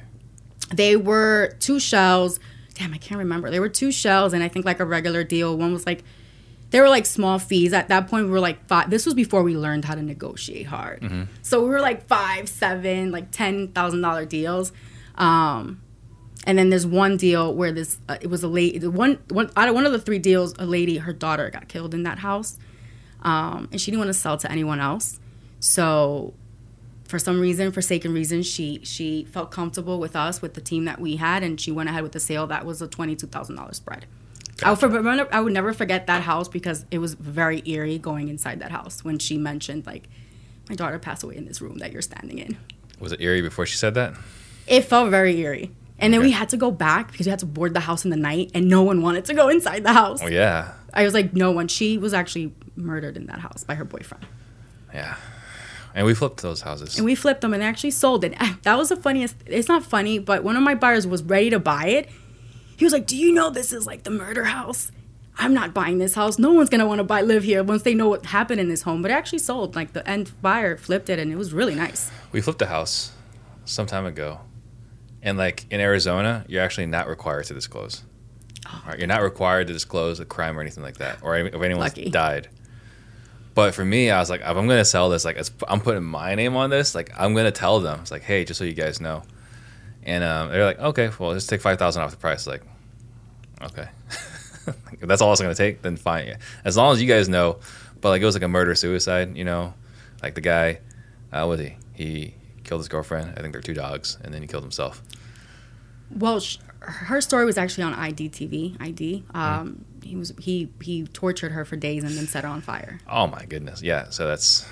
[0.74, 2.40] They were two shells.
[2.74, 3.50] Damn, I can't remember.
[3.50, 5.58] They were two shells, and I think like a regular deal.
[5.58, 6.04] One was like,
[6.70, 7.74] they were like small fees.
[7.74, 8.90] At that point, we were like five.
[8.90, 11.02] This was before we learned how to negotiate hard.
[11.42, 14.72] So we were like five, seven, like ten thousand dollar deals.
[15.16, 15.82] Um,
[16.46, 18.86] and then there's one deal where this uh, it was a lady.
[18.86, 21.94] One one out of one of the three deals, a lady, her daughter got killed
[21.94, 22.60] in that house,
[23.22, 25.20] um, and she didn't want to sell to anyone else.
[25.60, 26.34] So
[27.08, 31.00] for some reason, forsaken reason, she she felt comfortable with us, with the team that
[31.00, 32.48] we had, and she went ahead with the sale.
[32.48, 34.06] That was a twenty two thousand dollars spread.
[34.64, 38.28] I would, for- I would never forget that house because it was very eerie going
[38.28, 40.10] inside that house when she mentioned like,
[40.68, 42.58] my daughter passed away in this room that you're standing in.
[43.00, 44.16] Was it eerie before she said that?
[44.66, 45.72] It felt very eerie.
[46.00, 48.10] And then we had to go back because we had to board the house in
[48.12, 50.22] the night, and no one wanted to go inside the house.
[50.24, 51.68] Oh yeah, I was like, no one.
[51.68, 54.26] She was actually murdered in that house by her boyfriend.
[54.94, 55.16] yeah.
[55.98, 56.96] And we flipped those houses.
[56.98, 58.36] and we flipped them and actually sold it.
[58.62, 59.36] That was the funniest.
[59.48, 62.10] It's not funny, but one of my buyers was ready to buy it.
[62.78, 64.92] He was like, "Do you know this is like the murder house?
[65.40, 66.38] I'm not buying this house.
[66.38, 68.84] No one's gonna want to buy live here once they know what happened in this
[68.84, 69.76] home." But it actually sold.
[69.76, 72.12] Like the end buyer flipped it, and it was really nice.
[72.32, 73.12] we flipped a house
[73.66, 74.42] some time ago,
[75.24, 78.04] and like in Arizona, you're actually not required to disclose.
[78.68, 78.84] Oh.
[78.88, 79.00] Right?
[79.00, 82.10] You're not required to disclose a crime or anything like that, or if anyone's Lucky.
[82.12, 82.50] died.
[83.58, 86.04] But for me, I was like, if I'm gonna sell this, like it's, I'm putting
[86.04, 88.76] my name on this, like I'm gonna tell them, it's like, hey, just so you
[88.76, 89.24] guys know.
[90.04, 92.46] And um, they're like, okay, well, just take five thousand off the price.
[92.46, 92.62] Like,
[93.64, 93.88] okay,
[94.68, 96.28] if that's all it's gonna take, then fine.
[96.28, 96.38] Yeah.
[96.66, 97.58] As long as you guys know.
[98.00, 99.74] But like, it was like a murder suicide, you know,
[100.22, 100.78] like the guy,
[101.34, 101.78] uh, was he?
[101.94, 103.34] He killed his girlfriend.
[103.38, 105.02] I think they're two dogs, and then he killed himself.
[106.12, 108.80] Well, sh- her story was actually on IDTV.
[108.80, 109.24] ID.
[109.34, 113.00] Um, he was he he tortured her for days and then set her on fire.
[113.10, 113.82] Oh my goodness.
[113.82, 114.10] Yeah.
[114.10, 114.66] So that's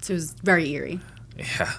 [0.00, 1.00] So it was very eerie.
[1.36, 1.72] yeah.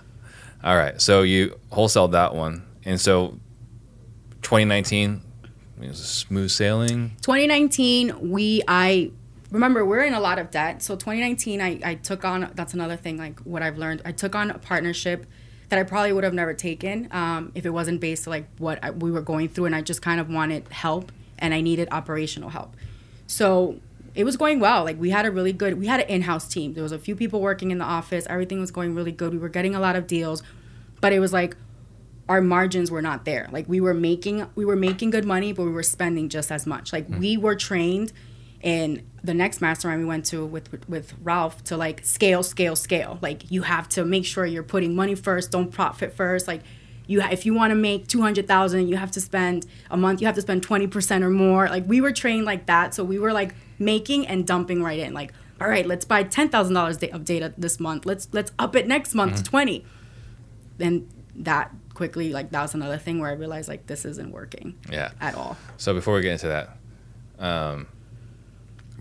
[0.63, 0.99] All right.
[1.01, 3.39] So you wholesaled that one, and so
[4.41, 5.21] 2019
[5.81, 7.11] it was smooth sailing.
[7.21, 9.11] 2019 we i
[9.51, 12.95] remember we're in a lot of debt so 2019 i, I took on that's another
[12.95, 15.25] thing like what i've learned i took on a partnership
[15.69, 18.91] that i probably would have never taken um, if it wasn't based like what I,
[18.91, 22.49] we were going through and i just kind of wanted help and i needed operational
[22.49, 22.75] help
[23.27, 23.79] so
[24.15, 26.73] it was going well like we had a really good we had an in-house team
[26.73, 29.39] there was a few people working in the office everything was going really good we
[29.39, 30.43] were getting a lot of deals
[31.01, 31.55] but it was like
[32.29, 33.49] our margins were not there.
[33.51, 36.67] Like we were making we were making good money, but we were spending just as
[36.67, 36.93] much.
[36.93, 37.19] Like hmm.
[37.19, 38.13] we were trained
[38.61, 42.75] in the next mastermind we went to with, with with Ralph to like scale, scale,
[42.75, 43.17] scale.
[43.21, 46.47] Like you have to make sure you're putting money first, don't profit first.
[46.47, 46.61] Like
[47.09, 50.35] you if you want to make 200,000, you have to spend a month, you have
[50.35, 51.67] to spend 20% or more.
[51.67, 55.13] Like we were trained like that, so we were like making and dumping right in.
[55.13, 58.05] Like all right, let's buy $10,000 of data this month.
[58.05, 59.85] Let's let's up it next month to 20.
[60.79, 64.75] And that quickly like that was another thing where I realized like this isn't working
[64.89, 65.11] Yeah.
[65.19, 65.57] at all.
[65.77, 66.77] So before we get into that,
[67.39, 67.87] um,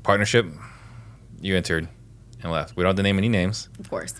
[0.02, 0.46] partnership,
[1.40, 1.88] you entered
[2.42, 2.74] and left.
[2.76, 3.68] We don't have to name any names.
[3.78, 4.14] Of course.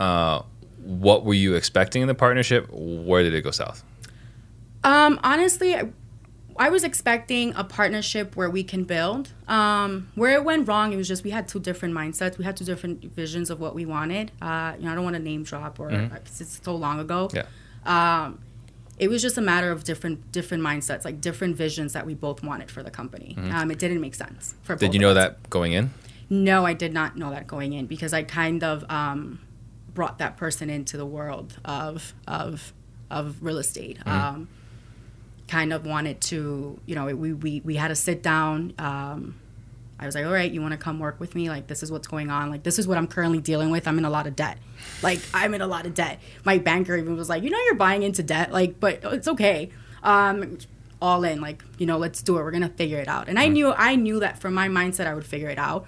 [0.00, 0.42] Uh,
[0.82, 2.68] what were you expecting in the partnership?
[2.70, 3.84] Where did it go south?
[4.84, 5.88] Um, honestly, I,
[6.56, 9.32] I was expecting a partnership where we can build.
[9.48, 12.36] Um, where it went wrong, it was just we had two different mindsets.
[12.36, 14.32] We had two different visions of what we wanted.
[14.40, 17.30] Uh, you know, I don't want to name drop or because it's so long ago.
[17.32, 17.46] Yeah.
[17.84, 18.40] Um,
[18.98, 22.42] it was just a matter of different different mindsets, like different visions that we both
[22.42, 23.36] wanted for the company.
[23.50, 24.76] Um, it didn't make sense for.
[24.76, 25.90] Did you know that going in?
[26.28, 29.40] No, I did not know that going in because I kind of um,
[29.94, 32.72] brought that person into the world of of
[33.10, 33.98] of real estate.
[34.06, 34.48] Um,
[35.48, 38.72] kind of wanted to, you know, we we, we had to sit down.
[38.78, 39.36] Um,
[39.98, 41.48] I was like, all right, you want to come work with me?
[41.48, 42.50] Like, this is what's going on.
[42.50, 43.86] Like, this is what I'm currently dealing with.
[43.86, 44.58] I'm in a lot of debt.
[45.00, 46.18] Like, I'm in a lot of debt.
[46.44, 48.50] My banker even was like, you know, you're buying into debt.
[48.50, 49.70] Like, but it's okay.
[50.02, 50.58] Um,
[51.00, 51.40] all in.
[51.40, 52.42] Like, you know, let's do it.
[52.42, 53.28] We're gonna figure it out.
[53.28, 55.86] And I knew, I knew that from my mindset, I would figure it out.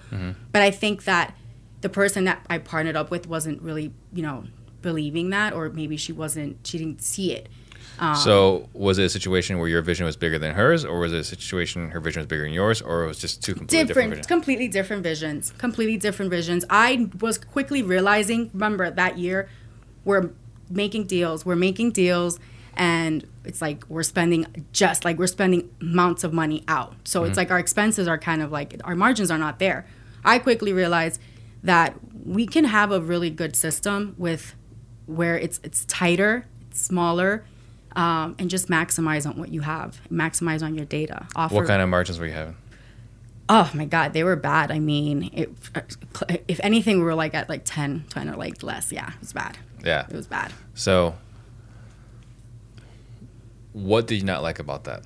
[0.51, 1.35] But I think that
[1.81, 4.45] the person that I partnered up with wasn't really, you know,
[4.81, 7.49] believing that, or maybe she wasn't, she didn't see it.
[7.97, 11.13] Um, so was it a situation where your vision was bigger than hers, or was
[11.13, 13.87] it a situation her vision was bigger than yours, or it was just two completely
[13.87, 16.65] different, different, completely different visions completely different visions.
[16.69, 19.49] I was quickly realizing remember that year
[20.03, 20.31] we're
[20.69, 22.39] making deals we're making deals
[22.75, 26.95] and it's like we're spending just like we're spending amounts of money out.
[27.05, 27.39] So it's mm-hmm.
[27.39, 29.85] like our expenses are kind of like our margins are not there.
[30.23, 31.21] I quickly realized
[31.65, 34.55] that we can have a really good system with
[35.05, 37.45] where it's it's tighter it's smaller
[37.95, 41.81] um, and just maximize on what you have maximize on your data offer What kind
[41.81, 42.55] of margins were you having?
[43.47, 44.71] Oh my God, they were bad.
[44.71, 45.51] I mean, it,
[46.47, 48.91] if anything, we were like at like 10, 20 or like less.
[48.91, 49.59] Yeah, it was bad.
[49.83, 50.07] Yeah.
[50.09, 50.51] It was bad.
[50.73, 51.15] So,
[53.73, 55.03] what did you not like about that?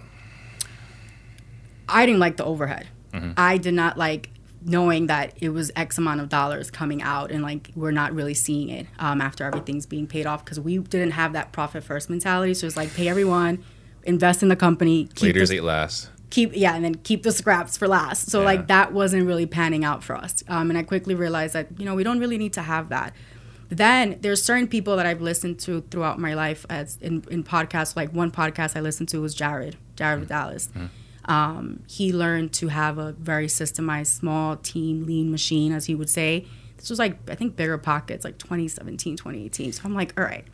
[1.90, 2.88] I didn't like the overhead.
[3.12, 3.34] Mm-hmm.
[3.36, 4.30] I did not like
[4.62, 8.34] knowing that it was X amount of dollars coming out and like we're not really
[8.34, 12.10] seeing it um, after everything's being paid off because we didn't have that profit first
[12.10, 12.54] mentality.
[12.54, 13.64] So it's like pay everyone,
[14.04, 16.10] invest in the company, keep Leaders the- eat last.
[16.30, 18.30] keep yeah and then keep the scraps for last.
[18.30, 18.46] So Yeah.
[18.46, 20.44] like that wasn't really panning out for us.
[20.48, 23.14] Um, and i quickly realized that you know we don't really need to have that.
[23.70, 27.96] Then there's certain people that i've listened to throughout my life as in, in podcasts.
[27.96, 30.70] Like one podcast i listened to was jared jared dallas
[31.30, 36.10] um, he learned to have a very systemized small team lean machine as he would
[36.10, 36.46] say
[36.78, 40.46] this was like i think BiggerPockets like 2017 2018 so i'm like all right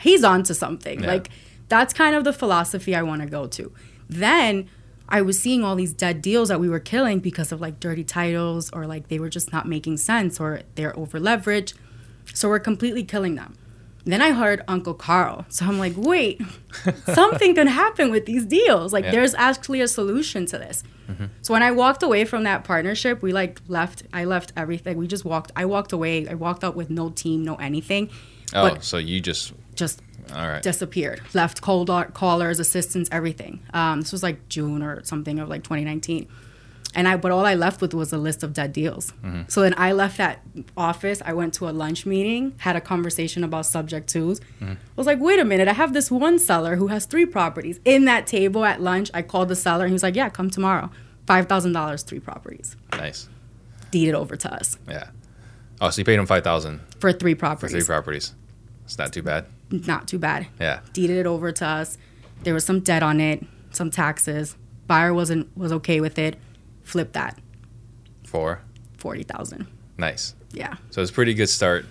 [0.00, 1.06] he's on to something Yeah.
[1.06, 1.30] like
[1.68, 3.72] that's kind of the philosophy I want to go to.
[4.08, 4.68] Then
[5.08, 8.04] I was seeing all these dead deals that we were killing because of like dirty
[8.04, 11.74] titles or like they were just not making sense or they're over leveraged.
[12.34, 13.54] So we're completely killing them.
[14.06, 15.44] Then I heard Uncle Carl.
[15.48, 16.40] So I'm like, wait,
[17.12, 18.92] something can happen with these deals.
[18.92, 19.10] Like Yeah.
[19.10, 20.82] there's actually a solution to this.
[21.42, 24.96] So when I walked away from that partnership, we like left I left everything.
[24.96, 26.26] We just walked I walked away.
[26.28, 28.10] I walked out with no team, no anything.
[28.54, 30.02] Oh, But so you just just
[30.34, 30.62] all right.
[30.62, 31.20] disappeared.
[31.32, 33.60] Left cold callers, assistants, everything.
[33.72, 36.26] Um, this was like June or something of like 2019.
[36.94, 39.12] And I, but all I left with was a list of dead deals.
[39.22, 39.42] Mm-hmm.
[39.48, 40.40] So then I left that
[40.78, 41.20] office.
[41.24, 44.40] I went to a lunch meeting, had a conversation about subject twos.
[44.40, 44.72] Mm-hmm.
[44.72, 47.80] I was like, wait a minute, I have this one seller who has three properties.
[47.84, 50.48] In that table at lunch, I called the seller and he was like, yeah, come
[50.48, 50.90] tomorrow.
[51.26, 52.76] $5,000, three properties.
[52.92, 53.28] nice.
[53.90, 55.08] Deeded over to us Yeah.
[55.80, 57.72] Oh, so you paid him five thousand for three for properties.
[57.72, 58.34] three properties.
[58.84, 59.46] It's not too bad.
[59.70, 60.46] Not too bad.
[60.60, 60.80] Yeah.
[60.92, 61.98] deeded it over to us.
[62.42, 64.56] There was some debt on it, some taxes.
[64.86, 66.36] Buyer wasn't was okay with it.
[66.86, 67.38] Flipped that
[68.24, 68.60] For
[68.96, 69.66] forty thousand.
[69.98, 70.34] nice.
[70.52, 70.76] Yeah.
[70.90, 71.84] So it's a pretty good start.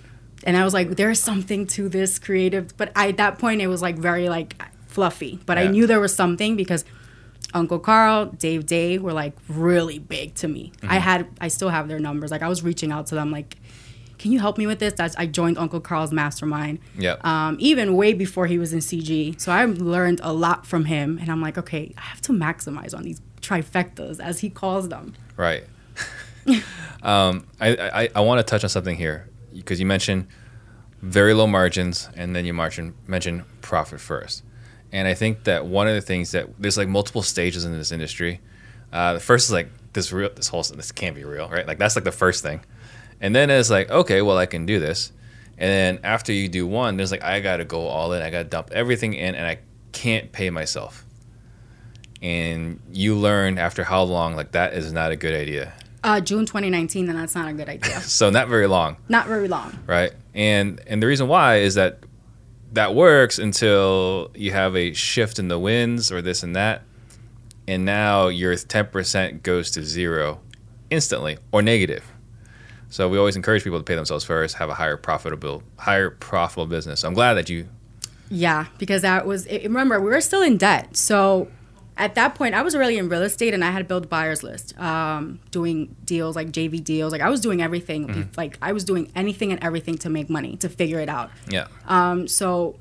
[0.43, 2.75] and I was like, there's something to this creative.
[2.77, 4.55] But I, at that point, it was like very like
[4.87, 5.39] fluffy.
[5.45, 6.83] But I knew there was something because
[7.53, 10.71] Uncle Carl, Dave Dey were like really big to me.
[10.77, 10.91] Mm-hmm.
[10.91, 12.31] I had, I still have their numbers.
[12.31, 13.57] Like I was reaching out to them, like,
[14.17, 14.93] can you help me with this?
[14.93, 16.79] That's I joined Uncle Carl's mastermind.
[16.97, 17.17] Yeah.
[17.21, 19.39] Um, even way before he was in CG.
[19.39, 22.95] So I learned a lot from him, and I'm like, okay, I have to maximize
[22.97, 25.13] on these trifectas, as he calls them.
[25.37, 25.63] Right.
[27.03, 30.27] um, I, I, I want to touch on something here because you mentioned
[31.01, 34.43] very low margins and then you mentioned, mentioned profit first.
[34.91, 37.91] And I think that one of the things that there's like multiple stages in this
[37.91, 38.39] industry.
[38.93, 41.67] Uh, the first is like this real, this whole, this can't be real, right?
[41.67, 42.63] Like that's like the first thing.
[43.19, 45.11] And then it's like, okay, well, I can do this.
[45.57, 48.21] And then after you do one, there's like, I got to go all in.
[48.21, 49.59] I got to dump everything in and I
[49.91, 51.04] can't pay myself.
[52.21, 55.73] And you learn after how long, like that is not a good idea.
[56.03, 57.99] Uh, June 2019, then that's not a good idea.
[58.01, 59.77] So not very long, not very long.
[59.87, 60.13] right?
[60.33, 61.99] And and the reason why is that
[62.73, 66.83] that works until you have a shift in the winds or this and that,
[67.67, 70.39] and now your ten percent goes to zero
[70.89, 72.03] instantly or negative.
[72.89, 76.67] So we always encourage people to pay themselves first, have a higher profitable, higher profitable
[76.67, 76.99] business.
[77.01, 77.67] So I'm glad that you,
[78.29, 80.95] Yeah, because that was remember we were still in debt.
[80.95, 81.47] So
[81.97, 84.77] at that point, I was really in real estate, and I had built buyers list,
[84.79, 87.11] um, doing deals like JV deals.
[87.13, 88.29] Like I was doing everything.
[88.35, 91.31] Like I was doing anything and everything to make money to figure it out.
[91.49, 92.75] yeah, Um, so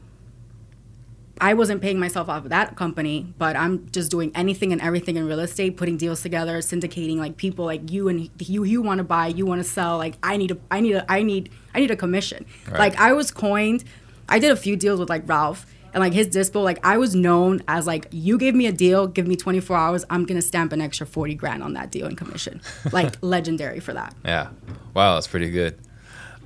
[1.40, 5.16] I wasn't paying myself off of that company, but I'm just doing anything and everything
[5.16, 8.98] in real estate, putting deals together, syndicating like people like you and you you want
[8.98, 9.98] to buy, you want to sell.
[9.98, 12.46] Like I need a I need a I need I need a commission.
[12.68, 12.79] Right.
[12.79, 13.85] Like I was coined.
[14.29, 16.62] I did a few deals with like Ralph and like his dispo.
[16.62, 20.04] Like I was known as like you gave me a deal, give me 24 hours,
[20.11, 22.61] I'm gonna stamp an extra 40 grand on that deal in commission.
[22.92, 24.14] Like legendary for that.
[24.24, 24.48] yeah.
[24.92, 25.78] Wow, that's pretty good.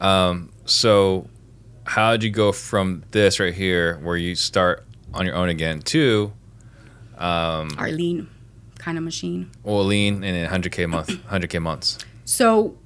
[0.00, 1.28] Um, so
[1.84, 5.80] how did you go from this right here, where you start on your own again,
[5.82, 6.32] to
[7.18, 8.28] Our lean
[8.78, 9.50] kind of machine.
[9.64, 11.98] Well, lean and then 100k month, 100k months.
[12.24, 12.76] So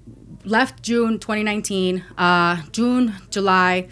[0.45, 3.89] left June 2019, uh, June, July.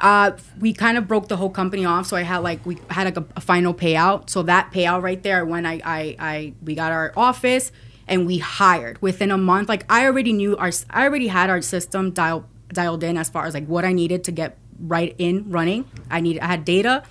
[0.00, 2.06] Uh, we kind of broke the whole company off.
[2.06, 4.30] So I had like we had like a, a final payout.
[4.30, 7.72] So that payout right there, when I, I I we got our office
[8.08, 9.68] and we hired within a month.
[9.68, 13.46] Like I already knew our I already had our system dialed dialed in as far
[13.46, 15.88] as like what I needed to get right in running.
[16.10, 17.02] I needed I had data.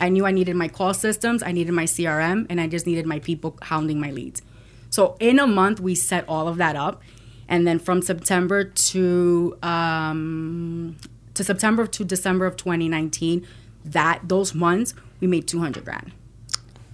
[0.00, 1.42] I knew I needed my call systems.
[1.42, 4.42] I needed my CRM, and I just needed my people hounding my leads.
[4.90, 7.02] So in a month, we set all of that up,
[7.48, 10.96] and then from September to um,
[11.38, 13.46] to September to December of 2019,
[13.84, 16.12] that those months we made 200 grand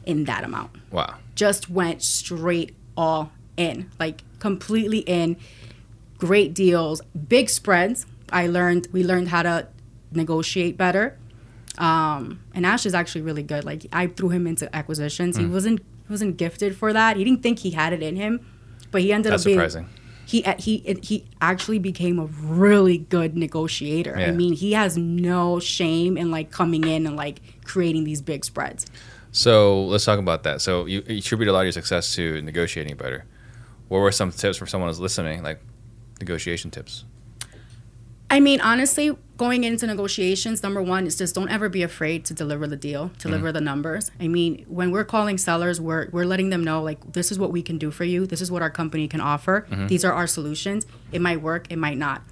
[0.05, 0.71] in that amount.
[0.91, 1.17] Wow.
[1.35, 5.37] Just went straight all in, like completely in.
[6.19, 8.07] Great deals, big spreads.
[8.31, 9.67] I learned we learned how to
[10.13, 11.19] negotiate better.
[11.77, 13.65] Um, and Ash is actually really good.
[13.65, 15.37] Like I threw him into acquisitions.
[15.37, 17.17] He wasn't he wasn't gifted for that.
[17.17, 18.47] He didn't think he had it in him,
[18.91, 19.89] but he ended That's up being surprising.
[20.27, 24.17] He uh, he he actually became a really good negotiator.
[24.17, 28.45] I mean, he has no shame in like coming in and like creating these big
[28.45, 28.87] spreads.
[29.33, 30.61] So let's talk about that.
[30.61, 33.25] So you, you attribute a lot of your success to negotiating better.
[33.89, 35.61] What were some tips for someone who's listening, like
[36.21, 37.05] negotiation tips?
[38.35, 42.35] I mean, honestly, going into negotiations, number one is just don't ever be afraid to
[42.35, 44.11] deliver the deal, deliver the numbers.
[44.18, 47.53] I mean, when we're calling sellers, we're we're letting them know like this is what
[47.53, 48.27] we can do for you.
[48.27, 49.68] This is what our company can offer.
[49.87, 50.85] These are our solutions.
[51.12, 52.23] It might work, it might not.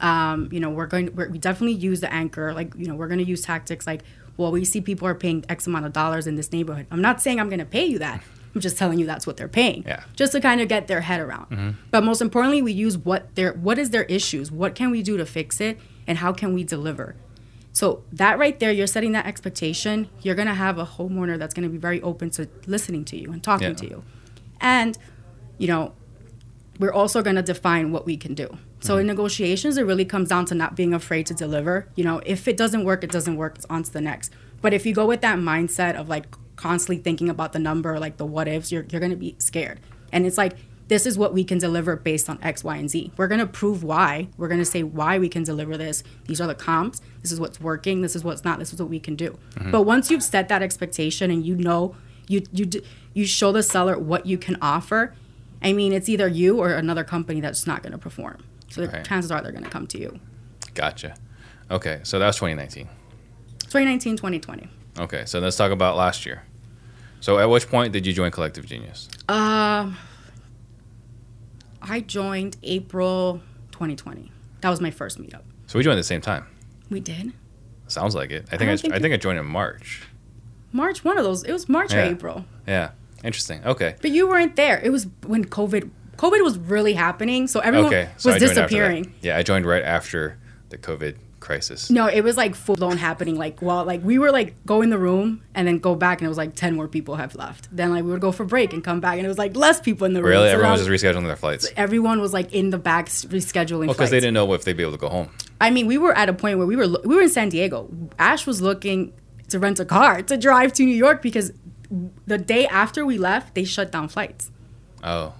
[0.00, 1.14] Um, you know, we're going.
[1.14, 2.52] We're, we definitely use the anchor.
[2.52, 4.02] Like, you know, we're going to use tactics like,
[4.36, 6.86] well, we see people are paying X amount of dollars in this neighborhood.
[6.90, 8.20] I'm not saying I'm going to pay you that.
[8.54, 9.84] I'm just telling you that's what they're paying.
[9.86, 10.04] Yeah.
[10.14, 11.46] Just to kind of get their head around.
[11.46, 11.70] Hmm.
[11.90, 14.50] But most importantly, we use what their what is their issues.
[14.50, 17.16] What can we do to fix it, and how can we deliver?
[17.72, 20.08] So that right there, you're setting that expectation.
[20.20, 23.42] You're gonna have a homeowner that's gonna be very open to listening to you and
[23.42, 23.74] talking Yeah.
[23.74, 24.04] to you,
[24.60, 24.98] and
[25.58, 25.92] you know,
[26.78, 28.58] we're also gonna define what we can do.
[28.80, 31.86] So in negotiations, it really comes down to not being afraid to deliver.
[31.94, 33.54] You know, if it doesn't work, it doesn't work.
[33.56, 34.32] It's on to the next.
[34.60, 36.26] But if you go with that mindset of like
[36.62, 39.80] constantly thinking about the number, like the what ifs, you're you're gonna be scared.
[40.12, 40.54] And it's like
[40.88, 43.12] this is what we can deliver based on X, Y, and Z.
[43.16, 44.28] We're gonna prove why.
[44.36, 46.04] We're gonna say why we can deliver this.
[46.26, 47.00] These are the comps.
[47.22, 48.02] This is what's working.
[48.02, 48.58] This is what's not.
[48.58, 49.38] This is what we can do.
[49.54, 49.70] Mm-hmm.
[49.70, 51.94] But once you've set that expectation and you know
[52.28, 52.68] you you
[53.14, 55.14] you show the seller what you can offer.
[55.64, 58.42] I mean, it's either you or another company that's not going to perform.
[58.68, 59.04] So the Right.
[59.04, 60.18] chances are they're going to come to you.
[60.74, 61.14] Gotcha.
[61.70, 62.88] Okay, so that was 2019.
[63.68, 64.68] 2019, 2020.
[64.98, 66.42] Okay, so let's talk about last year.
[67.22, 69.08] So at which point did you join Collective Genius?
[69.28, 69.92] Uh,
[71.80, 74.32] I joined April 2020.
[74.60, 75.42] That was my first meetup.
[75.68, 76.46] So we joined at the same time.
[76.90, 77.32] We did
[77.86, 78.46] Sounds like it.
[78.50, 80.02] I think don't I, think I, think I joined in March.
[80.72, 81.04] March.
[81.04, 81.44] One of those.
[81.44, 82.44] It was March or April.
[82.66, 82.90] Yeah.
[83.22, 83.64] Interesting.
[83.64, 83.94] Okay.
[84.02, 84.80] But you weren't there.
[84.82, 85.90] It was when COVID.
[86.16, 88.08] COVID was really happening, so everyone Okay.
[88.14, 88.40] was So I that.
[88.40, 89.14] disappearing.
[89.20, 90.38] Yeah, I joined right after
[90.70, 91.90] the COVID crisis.
[91.90, 93.36] No, it was like full blown happening.
[93.36, 96.26] Like, well, like we were like go in the room and then go back, and
[96.26, 97.68] it was like ten more people have left.
[97.70, 99.80] Then like we would go for break and come back, and it was like less
[99.80, 100.30] people in the room.
[100.30, 100.48] Really?
[100.48, 101.68] So Everyone was just rescheduling their flights.
[101.76, 103.86] everyone was like in the back rescheduling.
[103.86, 105.28] Well, because they didn't know if they'd be able to go home.
[105.60, 107.90] I mean, we were at a point where we were we were in San Diego.
[108.18, 109.12] Ash was looking
[109.48, 111.52] to rent a car to drive to New York because
[112.26, 114.50] the day after we left, they shut down flights.
[115.04, 115.34] Oh.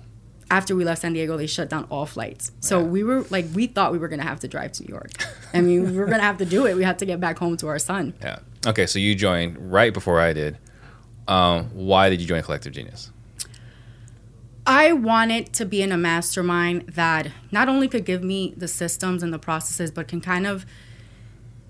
[0.53, 2.53] After we left San Diego, they shut down all flights.
[2.61, 2.85] So Yeah.
[2.85, 5.11] we were like, we thought we were gonna have to drive to New York.
[5.55, 6.77] I mean, we were gonna have to do it.
[6.77, 8.13] We had to get back home to our son.
[8.21, 8.41] Yeah.
[8.67, 10.59] Okay, so you joined right before I did.
[11.27, 13.11] Um, why did you join Collective Genius?
[14.67, 19.23] I wanted to be in a mastermind that not only could give me the systems
[19.23, 20.67] and the processes, but can kind of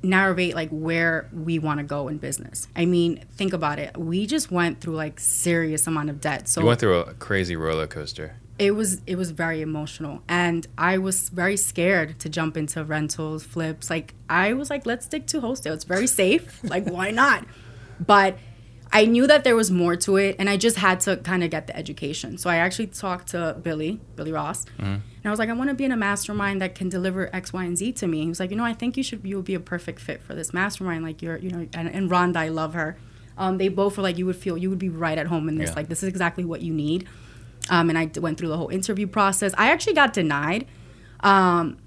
[0.03, 2.67] narrate like where we want to go in business.
[2.75, 3.97] I mean, think about it.
[3.97, 6.49] We just went through like serious amount of debt.
[6.49, 8.35] So You went through a crazy roller coaster.
[8.59, 13.45] It was it was very emotional and I was very scared to jump into rentals,
[13.45, 13.91] flips.
[13.91, 15.75] Like I was like let's stick to wholesale.
[15.75, 16.63] It's very safe.
[16.71, 17.45] like why not?
[17.99, 18.37] But
[18.95, 21.51] I knew that there was more to it and I just had to kind of
[21.51, 22.37] get the education.
[22.37, 24.67] So I actually talked to Billy, Billy Ross.
[24.99, 27.53] And I was like I want to be in a mastermind that can deliver X,
[27.55, 28.23] Y, and Z to me.
[28.23, 30.23] He was like, "You know, I think you should you would be a perfect fit
[30.23, 32.99] for this mastermind like you're, you know, and, and Rhonda, I love her.
[33.39, 35.57] Um, they both were like you would feel you would be right at home in
[35.57, 35.71] this.
[35.71, 35.77] Yeah.
[35.77, 37.09] Like this is exactly what you need
[37.71, 39.53] um, and I went through the whole interview process.
[39.57, 40.67] I actually got denied
[41.21, 41.79] um,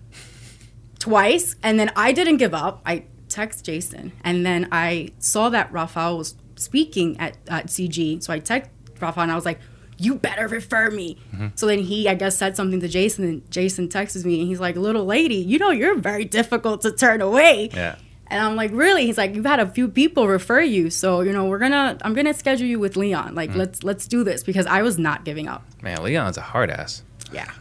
[0.99, 2.82] twice, and then I didn't give up.
[2.86, 8.34] I text Jason, and then I saw that Rafael was speaking at, at CG, so
[8.34, 8.69] I text
[8.99, 9.59] Rafael, and I was like,
[9.97, 11.17] "You better refer me."
[11.55, 14.59] So then he, I guess, said something to Jason, and Jason texts me, and he's
[14.61, 17.95] like, "Little lady, you know you're very difficult to turn away." Yeah.
[18.28, 19.05] And I'm like, really?
[19.05, 22.13] He's like, you've had a few people refer you, so you know we're gonna, I'm
[22.15, 23.36] gonna schedule you with Leon.
[23.36, 25.63] Like, let's let's do this because I was not giving up.
[25.84, 27.03] Man, Leon's a hard ass.
[27.32, 27.51] Yeah,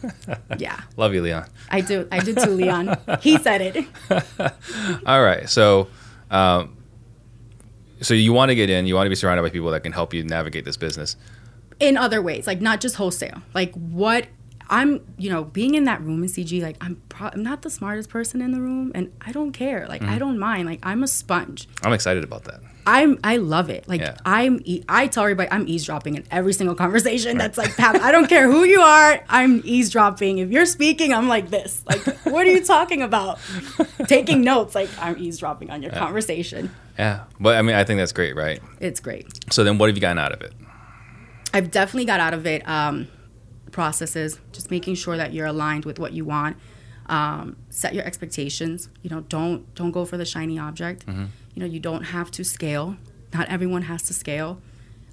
[0.58, 1.46] yeah, Love you, Leon.
[1.70, 2.96] I do, I did too, Leon.
[3.20, 3.86] He said it.
[5.06, 5.48] All right.
[5.48, 5.88] So,
[6.30, 6.76] um,
[8.00, 8.86] so you want to get in.
[8.86, 11.16] You want to be surrounded by people that can help you navigate this business.
[11.80, 13.42] in other ways, like not just wholesale.
[13.54, 14.26] Like what
[14.70, 17.70] I'm, you know, being in that room in CG, like I'm, pro- I'm not the
[17.70, 19.86] smartest person in the room, and I don't care.
[19.88, 20.66] Like I don't mind.
[20.66, 21.68] Like I'm a sponge.
[21.82, 22.60] I'm excited about that.
[22.86, 23.88] I'm I love it.
[23.88, 24.16] Like Yeah.
[24.26, 28.28] I'm e- I tell everybody I'm eavesdropping in every single conversation that's like I don't
[28.28, 30.36] care who you are, I'm eavesdropping.
[30.38, 31.82] If you're speaking, I'm like this.
[31.86, 33.38] Like what are you talking about?
[34.06, 36.70] Taking notes like I'm eavesdropping on your conversation.
[36.98, 37.24] Yeah.
[37.40, 38.60] But I mean, I think that's great, right?
[38.80, 39.26] It's great.
[39.52, 40.52] So then, what have you gotten out of it?
[41.52, 43.08] I've definitely got out of it um,
[43.74, 46.56] processes, just making sure that you're aligned with what you want.
[47.06, 48.88] Um, set your expectations.
[49.02, 51.04] You know, don't don't go for the shiny object.
[51.06, 52.96] You know, you don't have to scale.
[53.34, 54.60] Not everyone has to scale.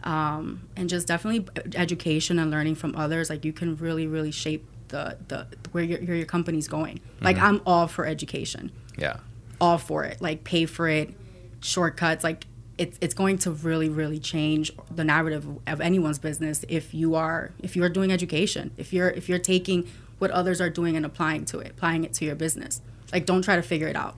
[0.04, 1.46] Um, and just definitely
[1.76, 3.30] education and learning from others.
[3.30, 7.02] Like you can really, really shape the the where your where your company's going.
[7.20, 9.18] Like I'm all for education Yeah.
[9.60, 10.22] all for it.
[10.22, 11.14] Like pay for it,
[11.62, 12.24] shortcuts.
[12.24, 12.46] Like
[12.82, 17.52] it's it's going to really really change the narrative of anyone's business if you are
[17.62, 18.72] if you're doing education.
[18.76, 22.14] If you're if you're taking what others are doing and applying to it, applying it
[22.14, 22.82] to your business.
[23.14, 24.16] Like don't try to figure it out,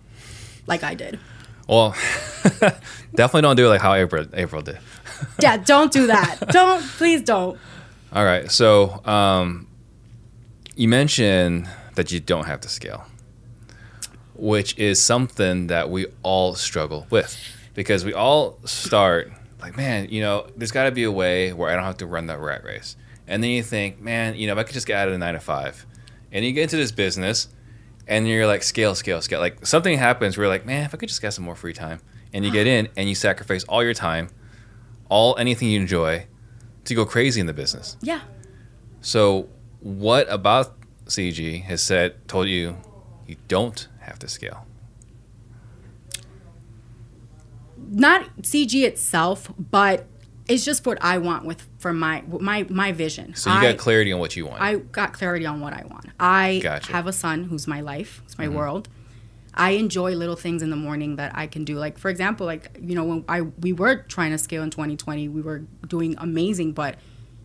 [0.66, 1.20] like I did.
[1.68, 1.92] Well,
[3.16, 4.80] definitely don't do it like how April April did.
[5.40, 6.40] Yeah, don't do that.
[6.50, 7.58] don't please don't.
[8.12, 8.52] All right.
[8.52, 9.68] So, um,
[10.76, 13.06] you mentioned that you don't have to scale,
[14.36, 17.38] which is something that we all struggle with
[17.74, 19.32] because we all start
[19.64, 22.06] like, man, you know, there's got to be a way where I don't have to
[22.06, 22.98] run that rat race.
[23.28, 25.18] And then you think, man, you know, if I could just get out of the
[25.18, 25.86] nine to five,
[26.34, 27.48] and you get into this business,
[28.06, 29.40] and you're like, scale, scale, scale.
[29.40, 31.72] Like something happens where you're like, man, if I could just get some more free
[31.72, 32.02] time,
[32.34, 34.30] and you get in and you sacrifice all your time,
[35.08, 36.26] all anything you enjoy,
[36.84, 37.96] to go crazy in the business.
[38.02, 38.22] Yeah.
[39.00, 39.48] So,
[39.80, 42.78] what about CG has said, told you,
[43.28, 44.66] you don't have to scale?
[47.94, 50.08] Not CG itself, but
[50.48, 53.36] it's just what I want with for my my my vision.
[53.36, 54.62] So you I- got clarity on what you want.
[54.62, 56.08] I got clarity on what I want.
[56.20, 56.92] I Gotcha.
[56.92, 58.42] have a son who's my life, who's Mm-hmm.
[58.52, 58.90] my world.
[59.56, 61.76] I enjoy little things in the morning that I can do.
[61.78, 65.28] Like for example, like you know when I we were trying to scale in 2020,
[65.30, 66.96] we were doing amazing, but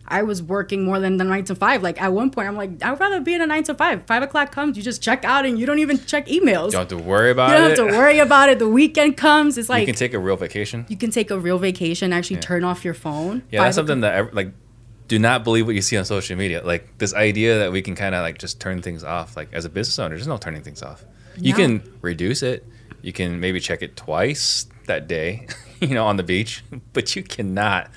[0.09, 1.83] I was working more than the nine to five.
[1.83, 4.05] Like at one point, I'm like, I'd rather be in a nine to five.
[4.07, 6.67] Five o'clock comes, you just check out and you don't even check emails.
[6.67, 7.53] you don't have to worry about it.
[7.53, 7.77] You don't it.
[7.77, 8.59] have to worry about it.
[8.59, 9.57] The weekend comes.
[9.57, 10.85] It's like you can take a real vacation.
[10.89, 13.43] you can take a real vacation, actually turn off your phone.
[13.51, 14.53] Yeah, that's something that like
[15.07, 16.61] do not believe what you see on social media.
[16.63, 19.35] Like this idea that we can kind of like just turn things off.
[19.35, 21.03] Like as a business owner, there's no turning things off.
[21.37, 22.65] You can reduce it.
[23.01, 25.47] You can maybe check it twice that day,
[25.79, 27.89] you know, on the beach, but you cannot.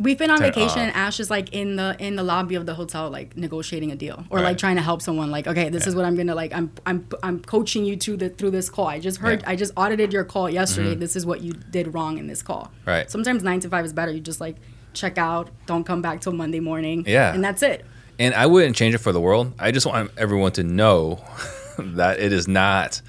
[0.00, 2.66] We've been on Turn vacation and Ash is like in the in the lobby of
[2.66, 4.44] the hotel, like negotiating a deal or Right.
[4.44, 5.30] like trying to help someone.
[5.30, 6.52] Like, okay, this is what I'm gonna like.
[6.52, 8.88] I'm I'm I'm coaching you to the through this call.
[8.88, 9.40] I just heard.
[9.40, 9.42] Yeah.
[9.42, 9.50] Mm-hmm.
[9.50, 10.94] I just audited your call yesterday.
[10.96, 12.72] This is what you did wrong in this call.
[12.84, 13.08] Right.
[13.10, 14.10] Sometimes nine to five is better.
[14.10, 14.56] You just like
[14.94, 17.04] check out, don't come back till Monday morning.
[17.06, 17.32] Yeah.
[17.34, 17.84] And that's it.
[18.18, 19.52] And I wouldn't change it for the world.
[19.58, 21.24] I just want everyone to know
[21.78, 23.00] that it is not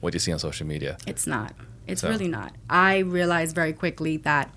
[0.00, 0.98] what you see on social media.
[1.06, 1.52] It's not.
[1.86, 2.52] It's So- really not.
[2.70, 4.52] I realized very quickly that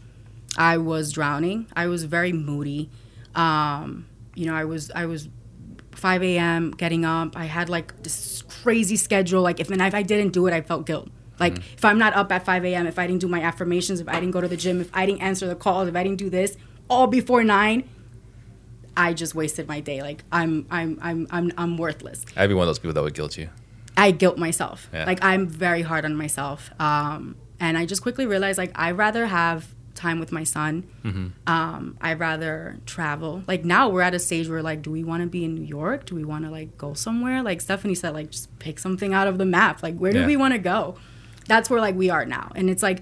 [0.57, 1.67] I was drowning.
[1.75, 2.89] I was very moody.
[3.33, 5.29] Um, you know, I was I was
[5.91, 6.71] 5 a.m.
[6.71, 7.37] getting up.
[7.37, 9.41] I had like this crazy schedule.
[9.41, 11.09] Like if and if I didn't do it, I felt guilt.
[11.39, 14.07] Like if I'm not up at 5 a.m., if I didn't do my affirmations, if
[14.07, 16.17] I didn't go to the gym, if I didn't answer the calls, if I didn't
[16.17, 16.55] do this
[16.89, 17.89] all before nine,
[18.95, 20.01] I just wasted my day.
[20.01, 22.25] Like I'm I'm I'm I'm I'm worthless.
[22.37, 23.49] I'd be one of those people that would guilt you.
[23.97, 24.89] I guilt myself.
[24.93, 25.05] Yeah.
[25.05, 26.69] Like I'm very hard on myself.
[26.79, 30.83] Um, and I just quickly realized like I'd rather have time with my son.
[31.03, 31.27] Mm-hmm.
[31.47, 33.43] Um, I'd rather travel.
[33.47, 35.63] Like now we're at a stage where like, do we want to be in New
[35.65, 36.05] York?
[36.05, 37.41] Do we want to like go somewhere?
[37.41, 39.81] Like Stephanie said, like just pick something out of the map.
[39.81, 40.95] Like where do we want to go?
[41.47, 42.51] That's where like we are now.
[42.55, 43.01] And it's like,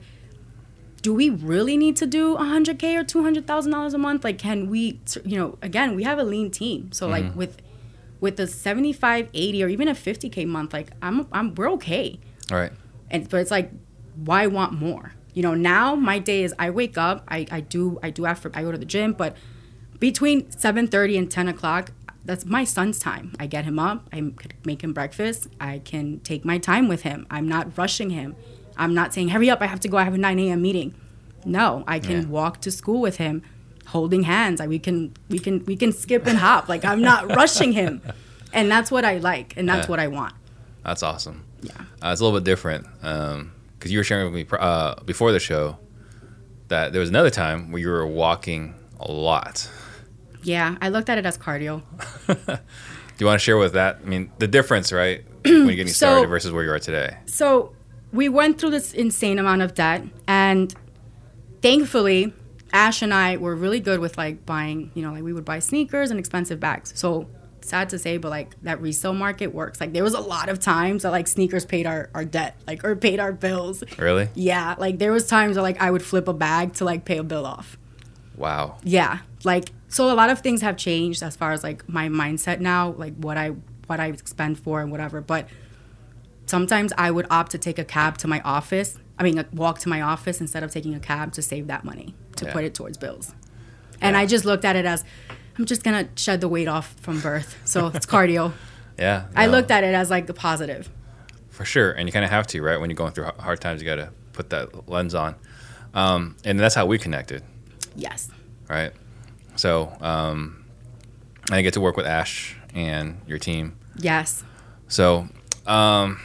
[1.02, 4.24] do we really need to do 100k or 200 thousand dollars a month?
[4.24, 5.02] Like, can we?
[5.26, 7.28] You know, again, we have a lean team, so Mm-hmm.
[7.28, 7.58] like with
[8.22, 12.20] with the 75, 80, or even a 50k month, like I'm, I'm we're okay.
[12.52, 12.72] All right.
[13.12, 13.70] And but it's like,
[14.16, 15.12] why want more?
[15.34, 18.52] You know, now my day is I wake up, I, I do I do after
[18.54, 19.36] I go to the gym, but
[20.00, 21.92] between 7:30 and 10 o'clock,
[22.26, 23.34] that's my son's time.
[23.40, 24.32] I get him up, I
[24.66, 27.26] make him breakfast, I can take my time with him.
[27.30, 28.36] I'm not rushing him.
[28.78, 29.98] I'm not saying hurry up, I have to go.
[29.98, 30.62] I have a 9 a.m.
[30.62, 30.94] meeting.
[31.46, 32.28] No, I can Yeah.
[32.28, 33.42] walk to school with him,
[33.88, 34.62] holding hands.
[34.62, 36.70] I, we can we can we can skip and hop.
[36.70, 38.02] Like I'm not rushing him,
[38.54, 39.92] and that's what I like, and that's Yeah.
[39.92, 40.34] what I want.
[40.84, 41.44] That's awesome.
[41.62, 41.72] Yeah.
[42.02, 42.86] Uh, it's a little bit different
[43.84, 45.78] because you were sharing with me uh, before the show
[46.70, 49.70] that there was another time where you were walking a lot.
[50.42, 51.82] Yeah, I looked at it as cardio.
[52.28, 52.56] Do
[53.20, 54.00] you want to share with that?
[54.02, 57.18] I mean, the difference, right, when you're getting So- started versus where you are today.
[57.26, 57.76] So
[58.14, 60.74] we went through this insane amount of debt, and
[61.62, 62.34] thankfully,
[62.72, 64.92] Ash and I were really good with like buying.
[64.94, 66.94] You know, like we would buy sneakers and expensive bags.
[66.96, 67.28] So
[67.64, 69.80] sad to say, but like that resale market works.
[69.82, 72.84] Like there was a lot of times that like sneakers paid our, our debt, like
[72.84, 73.84] or paid our bills.
[73.98, 74.30] Really?
[74.36, 77.18] Yeah, like there was times that like I would flip a bag to like pay
[77.18, 77.78] a bill off.
[78.38, 78.78] Wow.
[78.84, 82.60] Yeah, like so a lot of things have changed as far as like my mindset
[82.60, 83.50] now, like what I
[83.88, 85.22] what I spend for and whatever.
[85.22, 85.48] But
[86.46, 88.98] sometimes I would opt to take a cab to my office.
[89.20, 91.84] I mean, like, walk to my office instead of taking a cab to save that
[91.84, 92.54] money to Yeah.
[92.54, 93.34] put it towards bills.
[94.02, 94.22] And Yeah.
[94.22, 95.04] I just looked at it as
[95.58, 98.54] I'm just gonna shed the weight off from birth, so it's cardio.
[98.96, 99.26] Yeah.
[99.36, 100.88] I looked at it as like the positive.
[101.50, 102.80] for sure, and you kind of have to, right?
[102.80, 105.34] When you're going through hard times, you got to put that lens on,
[105.96, 107.42] um, and that's how we connected,
[107.96, 108.30] Yes.
[108.70, 108.92] right?
[109.56, 110.64] So, um,
[111.52, 113.78] I get to work with Ash and your team.
[113.98, 114.44] Yes.
[114.88, 115.28] So,
[115.66, 116.20] um,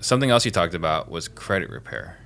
[0.00, 2.18] something else you talked about was credit repair.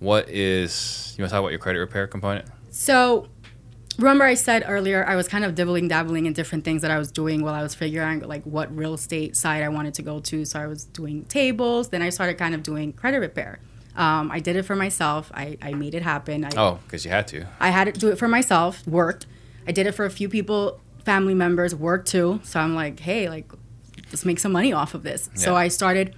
[0.00, 2.46] what is you want to talk about your credit repair component?
[2.70, 3.28] So,
[3.98, 6.98] remember I said earlier I was kind of dibbling dabbling in different things that I
[6.98, 10.02] was doing while I was figuring out like what real estate side I wanted to
[10.02, 10.44] go to.
[10.44, 11.88] So I was doing tables.
[11.88, 13.60] Then I started kind of doing credit repair.
[13.96, 15.30] Um, I did it for myself.
[15.34, 16.44] I, I made it happen.
[16.44, 17.46] I, Oh, because you had to.
[17.60, 18.86] I had to do it for myself.
[18.86, 19.26] Worked.
[19.68, 21.74] I did it for a few people, family members.
[21.74, 22.40] Worked too.
[22.42, 23.52] So I'm like, hey, like,
[24.06, 25.30] let's make some money off of this.
[25.34, 26.14] So I started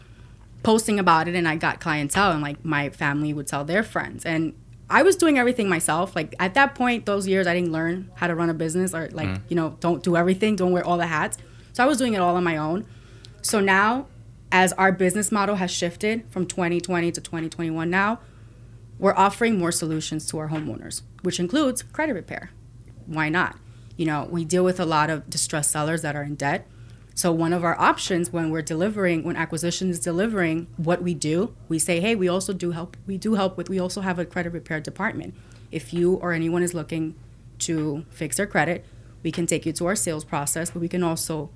[0.62, 4.24] posting about it, and I got clientele, and like my family would tell their friends,
[4.24, 4.54] and
[4.88, 6.14] I was doing everything myself.
[6.14, 9.08] Like at that point, those years, I didn't learn how to run a business, or
[9.12, 9.40] like mm.
[9.48, 11.38] you know, don't do everything, don't wear all the hats.
[11.72, 12.86] So I was doing it all on my own.
[13.42, 14.06] So now,
[14.52, 18.20] as our business model has shifted from 2020 to 2021 now,
[18.98, 22.50] we're offering more solutions to our homeowners, which includes credit repair.
[23.06, 23.56] Why not?
[23.96, 26.66] You know, we deal with a lot of distressed sellers that are in debt.
[27.16, 31.56] So one of our options when we're delivering, when acquisition is delivering what we do,
[31.66, 32.94] we say, hey, we also do help.
[33.06, 33.70] We do help with.
[33.70, 35.34] We also have a credit repair department.
[35.72, 37.14] If you or anyone is looking
[37.60, 38.84] to fix their credit,
[39.22, 41.48] we can take you to our sales process, but we can also,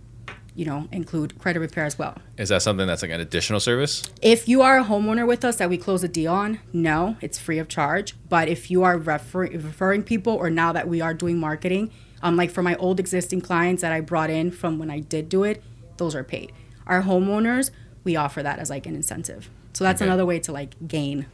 [0.54, 2.16] you know, include credit repair as well.
[2.38, 4.02] Is that something that's like an additional service?
[4.22, 7.38] If you are a homeowner with us that we close a deal on, no, it's
[7.38, 8.14] free of charge.
[8.30, 11.90] But if you are refer- referring people, or now that we are doing marketing,
[12.22, 15.28] um, like for my old existing clients that I brought in from when I did
[15.28, 15.62] do it,
[15.96, 16.52] those are paid.
[16.86, 17.70] Our homeowners,
[18.04, 19.48] we offer that as like an incentive.
[19.72, 20.08] So that's Okay.
[20.08, 21.26] another way to like gain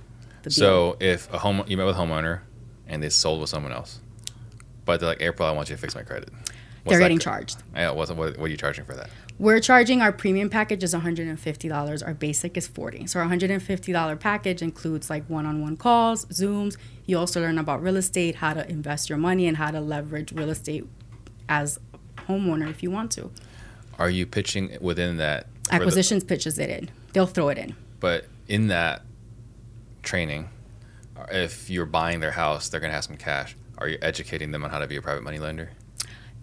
[0.42, 0.54] the deal.
[0.64, 2.40] So if a home you met with a homeowner
[2.86, 4.00] and they sold with someone else,
[4.84, 6.28] But they're like, April, I want you to fix my credit.
[6.84, 7.60] What's They're getting charged.
[7.74, 9.10] Yeah, what's, what, what are you charging for that?
[9.38, 12.06] We're charging our premium package is $150.
[12.06, 13.06] Our basic is 40.
[13.06, 16.76] So our $150 package includes like one-on-one calls, Zooms.
[17.04, 20.32] You also learn about real estate, how to invest your money and how to leverage
[20.32, 20.86] real estate
[21.50, 23.30] as a homeowner if you want to.
[23.98, 26.88] Are you pitching within that for the- Acquisitions pitches it in.
[27.12, 27.74] They'll throw it in.
[28.00, 29.02] but in that
[30.02, 30.48] training,
[31.32, 33.56] if you're buying their house, they're going to have some cash.
[33.78, 35.70] Are you educating them on how to be a private money lender?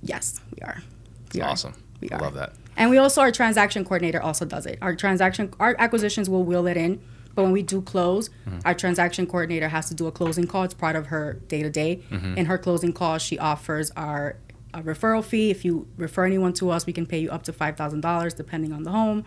[0.02, 0.84] Yes, we are.
[1.28, 1.50] It's We are.
[1.50, 1.74] awesome.
[2.02, 2.22] We I are.
[2.22, 2.54] love that.
[2.78, 4.78] And we also, our transaction coordinator also does it.
[4.82, 7.02] Our transaction, our acquisitions will wheel it in.
[7.36, 8.60] But when we do close, Mm-hmm.
[8.66, 10.64] our transaction coordinator has to do a closing call.
[10.64, 12.02] It's part of her day to day.
[12.12, 14.36] In her closing call, she offers our
[14.76, 15.50] a referral fee.
[15.52, 18.34] If you refer anyone to us, we can pay you up to five thousand dollars,
[18.34, 19.24] depending on the home.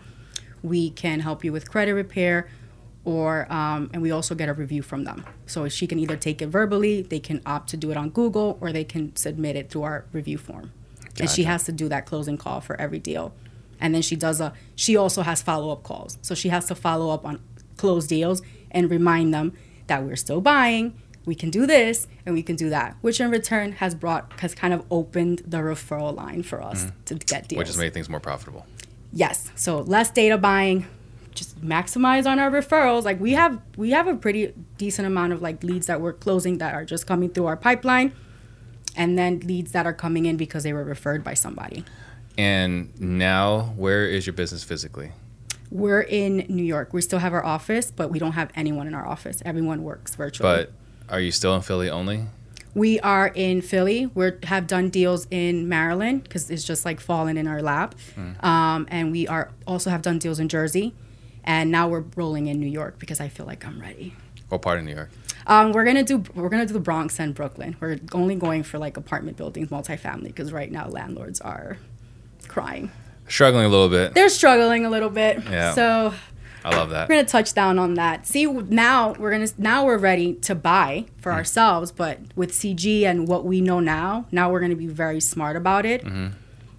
[0.61, 2.49] We can help you with credit repair,
[3.05, 5.25] or um, and we also get a review from them.
[5.45, 8.57] So she can either take it verbally, they can opt to do it on Google,
[8.61, 10.71] or they can submit it through our review form.
[11.19, 13.33] And she has to do that closing call for every deal.
[13.79, 16.17] And then she does a she also has follow up calls.
[16.21, 17.39] So she has to follow up on
[17.77, 18.41] closed deals
[18.71, 19.53] and remind them
[19.87, 23.29] that we're still buying, we can do this and we can do that, which in
[23.29, 27.03] return has brought has kind of opened the referral line for us mm-hmm.
[27.05, 27.57] to get deals.
[27.59, 28.65] Which has made things more profitable.
[29.11, 29.51] Yes.
[29.55, 30.87] So less data buying,
[31.35, 33.03] just maximize on our referrals.
[33.03, 36.57] Like we have we have a pretty decent amount of like leads that we're closing
[36.59, 38.13] that are just coming through our pipeline
[38.97, 41.85] and then leads that are coming in because they were referred by somebody.
[42.37, 45.11] And now, where is your business physically?
[45.71, 46.93] We're in New York.
[46.93, 49.41] We still have our office, but we don't have anyone in our office.
[49.45, 50.49] Everyone works virtually.
[50.49, 50.71] But
[51.09, 52.27] are you still in Philly only?
[52.77, 54.05] we are in Philly.
[54.13, 57.95] We have done deals in Maryland because it's just like fallen in our lap.
[58.41, 60.93] Um, and we are also have done deals in Jersey.
[61.43, 64.13] And now we're rolling in New York because I feel like I'm ready.
[64.49, 65.09] What part of New York?
[65.47, 67.75] Um, we're gonna do we're gonna do the Bronx and Brooklyn.
[67.79, 71.77] We're only going for like apartment buildings, multifamily, because right now landlords are
[72.47, 72.91] crying.
[73.29, 74.13] Struggling a little bit.
[74.13, 75.41] They're struggling a little bit.
[75.49, 75.73] Yeah.
[75.73, 76.13] So
[76.65, 77.07] I love that.
[77.07, 78.27] we're gonna touch down on that.
[78.27, 81.35] See now we're gonna now we're ready to buy for Mm.
[81.35, 85.55] ourselves, but with CG and what we know now, now we're gonna be very smart
[85.55, 86.03] about it.
[86.03, 86.27] Mm-hmm.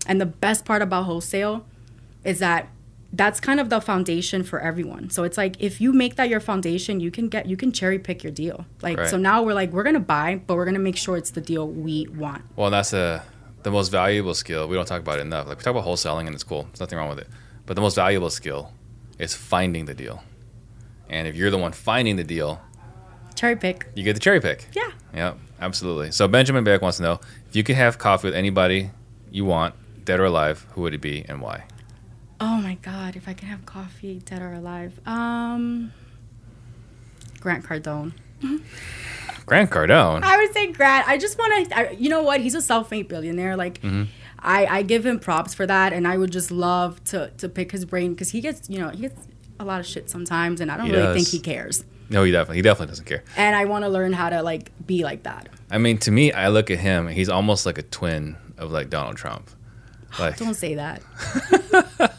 [0.06, 1.64] And the best part about wholesale
[2.24, 2.68] is that
[3.12, 5.09] that's kind of the foundation for everyone.
[5.11, 7.98] So it's like if you make that your foundation, you can get you can cherry
[7.98, 8.66] pick your deal.
[8.82, 9.09] Like Right.
[9.09, 11.66] so now we're like we're gonna buy, but we're gonna make sure it's the deal
[11.68, 12.42] we want.
[12.56, 13.24] Well, that's a,
[13.62, 14.68] the most valuable skill.
[14.68, 15.48] We don't talk about it enough.
[15.48, 16.64] Like we talk about wholesaling, and it's cool.
[16.64, 17.28] There's nothing wrong with it.
[17.66, 18.72] But the most valuable skill
[19.18, 20.22] is finding the deal.
[21.09, 22.61] And if you're the one finding the deal,
[23.34, 23.86] Cherry pick.
[23.94, 24.66] you get the cherry pick.
[24.74, 24.90] Yeah.
[25.14, 26.11] Yep, absolutely.
[26.12, 28.90] So Benjamin Beck wants to know if you could have coffee with anybody
[29.30, 31.64] you want, dead or alive, who would it be and why?
[32.41, 34.99] Oh my god, if I can have coffee, dead or alive.
[35.07, 35.93] Um
[37.41, 38.12] Grant Cardone.
[39.47, 40.22] Grant Cardone.
[40.22, 41.09] I would say Grant.
[41.09, 41.95] I just want to.
[41.97, 42.41] You know what?
[42.41, 43.57] He's a self-made billionaire.
[43.57, 44.05] Like, Mm-hmm.
[44.41, 47.72] I, I give him props for that, and I would just love to to pick
[47.72, 49.26] his brain because he gets, you know, he gets
[49.59, 51.16] a lot of shit sometimes, and I don't He really does.
[51.16, 51.84] think he cares.
[52.09, 53.24] No, he definitely he definitely doesn't care.
[53.36, 55.49] And I want to learn how to like be like that.
[55.72, 57.09] I mean, to me, I look at him.
[57.09, 59.51] He's almost like a twin of like Donald Trump.
[60.18, 61.02] Like, Don't say that.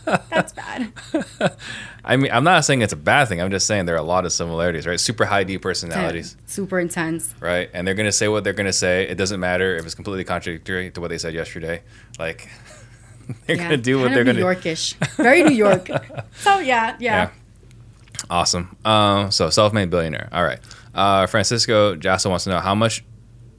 [0.29, 0.91] That's bad.
[2.03, 3.41] I mean, I'm not saying it's a bad thing.
[3.41, 4.99] I'm just saying there are a lot of similarities, right?
[4.99, 7.33] Super high D personalities, Super intense.
[7.39, 7.69] right?
[7.73, 9.03] And they're gonna say what they're gonna say.
[9.07, 11.81] It doesn't matter if it's completely contradictory to what they said yesterday.
[12.17, 12.47] Like,
[13.45, 14.39] they're Yeah, gonna do what they're New gonna.
[14.39, 14.45] do.
[14.45, 14.95] New Yorkish.
[15.17, 15.89] Very New York.
[16.39, 17.15] so yeah, yeah.
[17.15, 17.29] Yeah.
[18.29, 18.75] Awesome.
[18.85, 20.29] Um, so self-made billionaire.
[20.31, 20.59] All right.
[20.93, 23.03] Uh, Francisco Jasso wants to know how much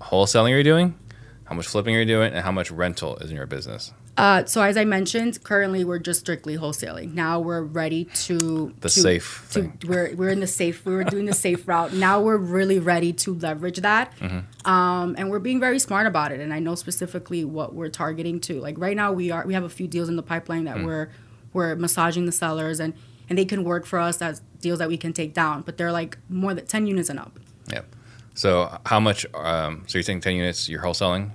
[0.00, 0.98] wholesaling are you doing,
[1.44, 3.92] how much flipping are you doing, and how much rental is in your business.
[4.16, 7.14] Uh, so as I mentioned, currently we're just strictly wholesaling.
[7.14, 9.78] Now we're ready to The to- safe To, thing.
[9.86, 10.84] we're we're in the safe.
[10.84, 11.92] We were doing the safe route.
[11.94, 14.70] Now we're really ready to leverage that, Mm-hmm.
[14.70, 16.40] um, and we're being very smart about it.
[16.40, 18.60] And I know specifically what we're targeting to.
[18.60, 20.74] Like right now, we are we have a few deals in the pipeline Mm.
[20.74, 21.08] that we're
[21.54, 22.92] we're massaging the sellers, and
[23.30, 25.62] and they can work for us as deals that we can take down.
[25.62, 27.38] But they're like more than ten units and up.
[27.72, 27.86] Yep.
[28.34, 29.24] So how much?
[29.34, 30.68] Um, so you're saying ten units?
[30.68, 31.30] You're wholesaling,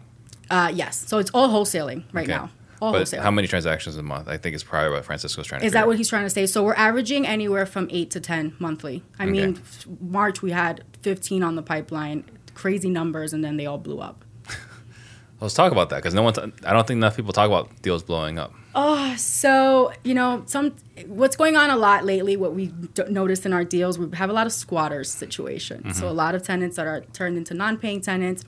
[0.52, 1.04] Uh, yes.
[1.08, 2.38] So it's all wholesaling right Okay.
[2.38, 2.50] now.
[2.82, 3.22] All but wholesale.
[3.22, 4.28] how many transactions a month?
[4.28, 5.68] I think is probably what Francisco's trying to.
[5.68, 6.46] Is that what he's trying to say?
[6.46, 9.04] So we're averaging anywhere from eight to ten monthly.
[9.20, 9.62] I mean, Okay.
[9.62, 14.00] f- March we had fifteen on the pipeline, crazy numbers, and then they all blew
[14.00, 14.24] up.
[15.42, 16.34] Let's talk about that because no one.
[16.66, 18.54] I don't think enough people talk about deals blowing up.
[18.74, 20.76] Oh, so you know, some
[21.08, 22.36] what's going on a lot lately.
[22.38, 25.82] What we d- noticed in our deals, we have a lot of squatters situations.
[25.84, 25.92] Mm-hmm.
[26.00, 28.44] So a lot of tenants that are turned into non-paying tenants.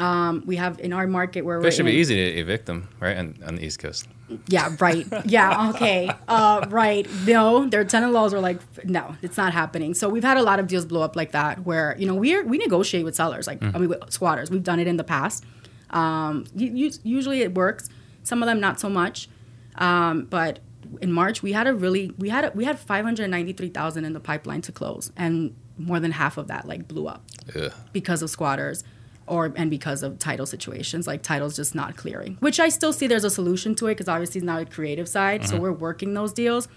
[0.00, 3.18] Um, we have in our market where it should be easy to evict them, right?
[3.18, 4.08] On, on the East Coast.
[4.46, 5.06] Yeah, right.
[5.26, 6.10] Yeah, okay.
[6.26, 7.06] Uh, right.
[7.26, 9.92] No, their tenant laws are like, no, it's not happening.
[9.92, 12.44] So we've had a lot of deals blow up like that where, you know, we're,
[12.44, 14.50] we negotiate with sellers, like, I mean, with squatters.
[14.50, 15.44] We've done it in the past.
[15.90, 17.90] Um, usually it works.
[18.22, 19.28] Some of them not so much.
[19.74, 20.60] Um, but
[21.00, 24.60] in March we had a really we had a, we had 593,000 in the pipeline
[24.62, 27.24] to close and more than half of that like blew up
[27.54, 27.72] Ugh.
[27.92, 28.82] because of squatters
[29.30, 33.06] or and because of title situations like titles just not clearing which i still see
[33.06, 35.50] there's a solution to it because obviously it's not a creative side Mm-hmm.
[35.56, 36.68] so we're working those deals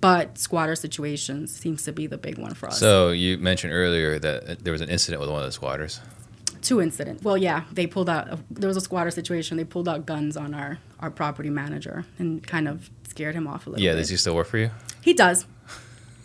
[0.00, 4.18] but squatter situations seems to be the big one for us So you mentioned earlier
[4.20, 6.00] that there was an incident with one of the squatters.
[6.62, 10.06] two incidents well yeah they pulled out there was a squatter situation they pulled out
[10.06, 13.92] guns on our our property manager and kind of scared him off a little Yeah,
[13.92, 14.70] bit does he still work for you?
[15.00, 15.46] he does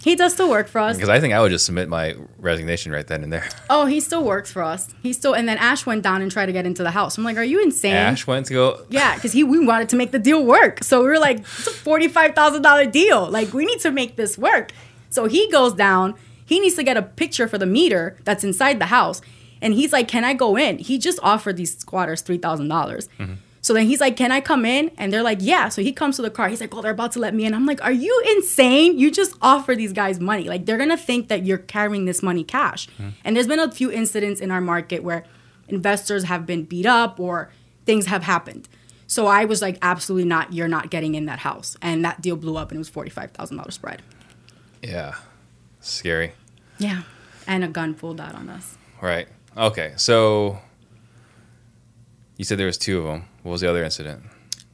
[0.04, 2.92] he does still work for us Because I think I would just submit my resignation
[2.92, 3.48] right then and there.
[3.70, 6.48] oh he still works for us he still and then ash went down and tried
[6.48, 8.86] to get into the house i'm like are you insane Ash went to go.
[8.90, 10.84] Yeah, because he we wanted to make the deal work.
[10.84, 13.30] So we were like, it's a forty five thousand dollar deal.
[13.30, 14.72] Like we need to make this work.
[15.10, 16.16] So he goes down.
[16.46, 19.22] He needs to get a picture for the meter that's inside the house,
[19.62, 23.08] and he's like, "Can I go in?" He just offered these squatters three thousand dollars.
[23.20, 23.36] Mm-hmm.
[23.64, 26.18] So then he's like, "Can I come in?" And they're like, "Yeah." So he comes
[26.18, 26.50] to the car.
[26.50, 29.00] He's like, "Oh, they're about to let me in." I'm like, "Are you insane?
[29.00, 30.44] You just offer these guys money.
[30.44, 32.88] Like they're gonna think that you're carrying this money cash."
[33.24, 35.24] And there's been a few incidents in our market where
[35.70, 37.50] investors have been beat up or
[37.86, 38.68] things have happened.
[39.08, 40.54] So I was like, absolutely not.
[40.54, 41.78] You're not getting in that house.
[41.82, 44.02] And that deal blew up and it was $45,000 spread.
[44.82, 45.16] Yeah,
[45.82, 46.34] scary.
[46.80, 47.04] Yeah.
[47.46, 48.78] And a gun pulled out on us.
[49.02, 49.28] Right.
[49.56, 49.94] Okay.
[49.98, 50.60] So
[52.38, 53.26] you said there was two of them.
[53.44, 54.24] What was the other incident?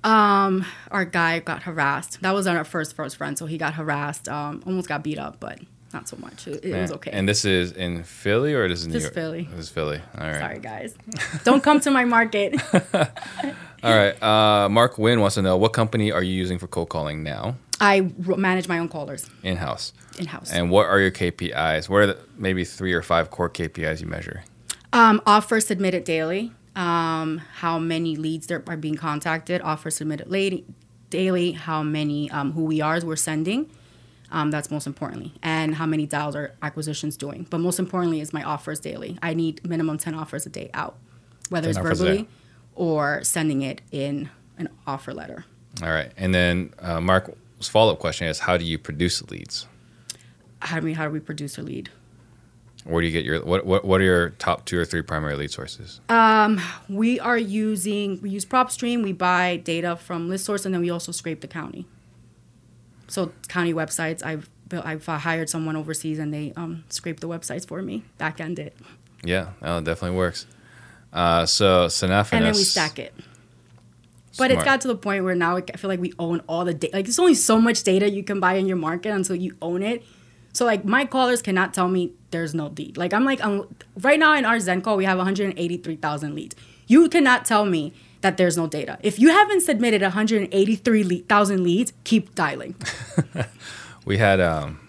[0.04, 2.22] Um, our guy got harassed.
[2.22, 3.38] That was our first first friend.
[3.38, 5.60] So he got harassed, um, almost got beat up, but
[5.94, 6.48] not so much.
[6.48, 7.12] It, it was okay.
[7.12, 9.14] And this is in Philly or this is New Just York?
[9.14, 9.48] Philly.
[9.52, 10.00] This is Philly.
[10.18, 10.40] All right.
[10.40, 10.96] Sorry, guys.
[11.44, 12.56] Don't come to my market.
[13.84, 14.22] All right.
[14.22, 17.56] Uh, Mark Wynn wants to know what company are you using for cold calling now,
[17.82, 20.52] I manage my own callers in house, in house.
[20.52, 21.88] and what are your KPIs?
[21.88, 24.44] What are the maybe three or five core KPIs you measure?
[24.92, 26.52] Um, offers submitted daily.
[26.80, 29.62] Um, how many leads there are being contacted?
[29.62, 30.64] Offers submitted lady,
[31.10, 31.52] daily.
[31.52, 33.70] How many um, who we are we're sending.
[34.32, 37.48] Um, that's most importantly, and how many dials are acquisitions doing.
[37.50, 39.18] But most importantly is my offers daily.
[39.22, 40.96] I need minimum ten offers a day out,
[41.50, 42.30] whether it's verbally
[42.76, 45.46] or sending it in an offer letter.
[45.84, 46.12] All right.
[46.16, 49.68] And then uh, Mark's follow up question is how do you produce leads?
[50.62, 51.90] How do we how do we produce a lead?
[52.86, 55.36] Where do you get your what what, what are your top two or three primary
[55.36, 56.00] lead sources?
[56.10, 59.04] Um, We are using we use PropStream.
[59.04, 61.86] We buy data from ListSource, and then we also scrape the county.
[63.08, 67.68] So county websites, I've built, I've hired someone overseas, and they um, scrape the websites
[67.68, 68.76] for me, back end it,
[69.24, 70.46] Yeah, that definitely works.
[71.12, 72.34] Uh, so Sanaphanos.
[72.34, 73.14] and then we stack it.
[74.38, 74.66] But it's Smart.
[74.66, 76.96] got to the point where now I feel like we own all the data.
[76.96, 79.82] Like there's only so much data you can buy in your market until you own
[79.82, 80.04] it.
[80.54, 82.98] So like my callers cannot tell me there's no lead.
[82.98, 83.68] Like I'm like um,
[84.02, 86.56] right now in our Zen call we have 183,000 leads.
[86.88, 88.98] You cannot tell me that there's no data.
[89.02, 92.76] If you haven't submitted 183,000 leads, keep dialing.
[94.10, 94.80] We had um,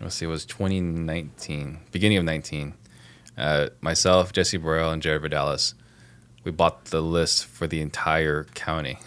[0.00, 2.74] let's see, it was 2019, beginning of 19.
[3.38, 5.74] Uh, myself, Jesse Burrell, and Jared Vidalis,
[6.42, 8.98] we bought the list for the entire county.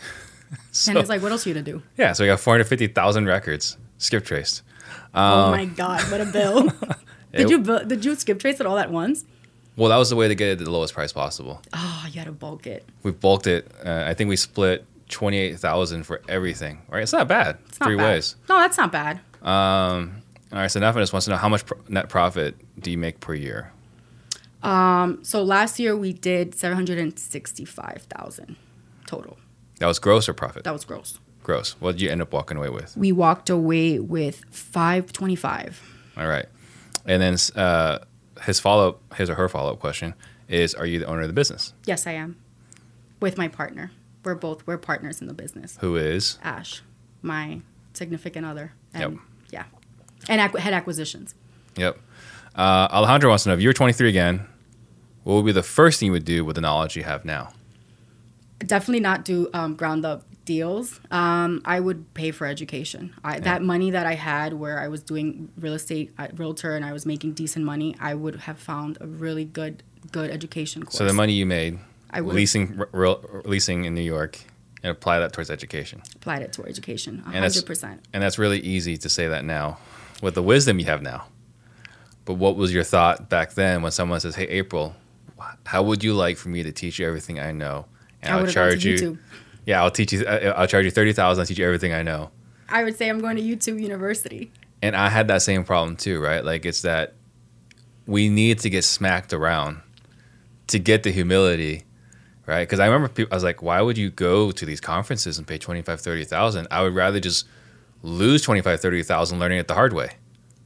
[0.71, 1.83] so, and it's like, what else are you gonna do?
[1.97, 4.61] yeah, so we got 450,000 records skip traced.
[5.13, 6.69] oh my god, what a bill!
[7.33, 9.25] It- did you did you skip trace it all at once?
[9.75, 11.59] Well, that was the way to get it at the lowest price possible.
[11.73, 12.87] Oh, you had to bulk it.
[13.01, 13.71] We bulked it.
[13.83, 16.83] Uh, I think we split 28,000 for everything.
[16.89, 17.01] Right?
[17.01, 17.57] It's not bad.
[17.67, 18.03] It's not Three bad.
[18.13, 18.35] ways.
[18.47, 19.19] No, that's not bad.
[19.41, 20.21] Um,
[20.51, 23.19] all right, so Nathanis wants to know how much pro- net profit do you make
[23.19, 23.71] per year?
[24.61, 28.55] Um, So last year we did 765,000
[29.07, 29.37] total.
[29.79, 30.63] That was gross or profit?
[30.63, 31.19] That was gross.
[31.41, 31.71] Gross.
[31.79, 32.95] What did you end up walking away with?
[32.95, 35.81] We walked away with 525.
[36.17, 36.45] All right.
[37.05, 37.99] And then uh,
[38.43, 40.13] his follow up, his or her follow up question
[40.47, 41.73] is Are you the owner of the business?
[41.85, 42.37] Yes, I am.
[43.19, 43.91] With my partner.
[44.23, 45.77] We're both we're partners in the business.
[45.81, 46.37] Who is?
[46.43, 46.81] Ash,
[47.21, 47.59] my
[47.93, 48.71] significant other.
[48.93, 49.21] And Yep.
[49.51, 49.63] yeah.
[50.29, 51.35] And acqu- head acquisitions.
[51.75, 51.99] Yep.
[52.55, 54.47] Uh, Alejandro wants to know if you were 23 again,
[55.23, 57.51] what would be the first thing you would do with the knowledge you have now?
[58.59, 60.99] Definitely not do um, ground up deals.
[61.11, 63.13] Um, I would pay for education.
[63.23, 66.83] I, That money that I had where I was doing real estate uh, realtor and
[66.85, 70.97] I was making decent money, I would have found a really good good education course.
[70.97, 71.79] So the money you made
[72.11, 74.37] I would- leasing r- real, leasing in New York
[74.83, 76.01] and apply that towards education.
[76.15, 77.99] applied it to education, And that's- 100%.
[78.11, 79.77] And that's really easy to say that now
[80.21, 81.27] with the wisdom you have now.
[82.25, 84.95] But what was your thought back then when someone says, "Hey, April,
[85.65, 87.85] how would you like for me to teach you everything I know?"
[88.21, 89.17] And I I'll would charge you.
[89.65, 90.25] Yeah, I'll teach you.
[90.25, 91.41] I- I'll charge you thirty thousand.
[91.41, 92.31] I'll teach you everything I know.
[92.69, 94.51] I would say I'm going to YouTube University.
[94.81, 96.43] And I had that same problem too, right?
[96.43, 97.13] Like it's that
[98.05, 99.81] we need to get smacked around
[100.67, 101.83] to get the humility
[102.45, 102.63] right?
[102.63, 105.47] Because I remember people, I was like, why would you go to these conferences and
[105.47, 106.67] pay 25, 30,000?
[106.71, 107.47] I would rather just
[108.01, 110.09] lose 25, 30,000 learning it the hard way.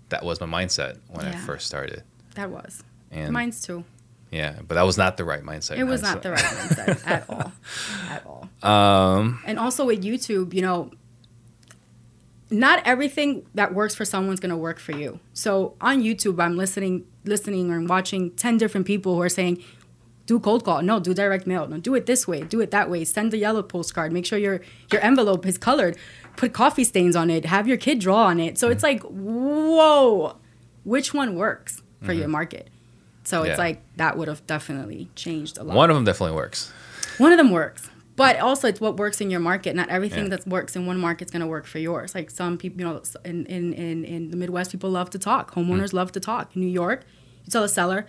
[0.10, 2.02] That was my mindset when I first started.
[2.36, 2.84] That was.
[3.12, 3.84] And Mine's too.
[4.32, 5.78] Yeah, but that was not the right mindset.
[5.78, 7.52] It was not the right mindset at all.
[8.10, 8.70] At all.
[8.70, 10.92] Um, And also with YouTube, you know,
[12.50, 15.20] not everything that works for someone's gonna work for you.
[15.34, 19.62] So on YouTube, I'm listening, listening or watching ten different people who are saying,
[20.28, 22.90] "Do cold call, no, do direct mail, no, do it this way, do it that
[22.90, 24.62] way, send a yellow postcard, make sure your
[24.92, 25.98] your envelope is colored,
[26.38, 30.38] put coffee stains on it, have your kid draw on it." So it's like, whoa,
[30.86, 32.70] which one works for your market?
[33.28, 33.66] So it's Yeah.
[33.68, 35.76] like that would have definitely changed a lot.
[35.76, 36.72] one of them definitely works.
[37.18, 37.90] One of them works.
[38.16, 39.76] But also, it's what works in your market.
[39.76, 40.38] Not everything Yeah.
[40.38, 42.16] that works in one market's going to work for yours.
[42.16, 45.54] Like some people, you know, in, in, in, in the Midwest, people love to talk.
[45.56, 46.56] Homeowners love to talk.
[46.56, 47.00] In New York,
[47.44, 48.06] you tell a seller,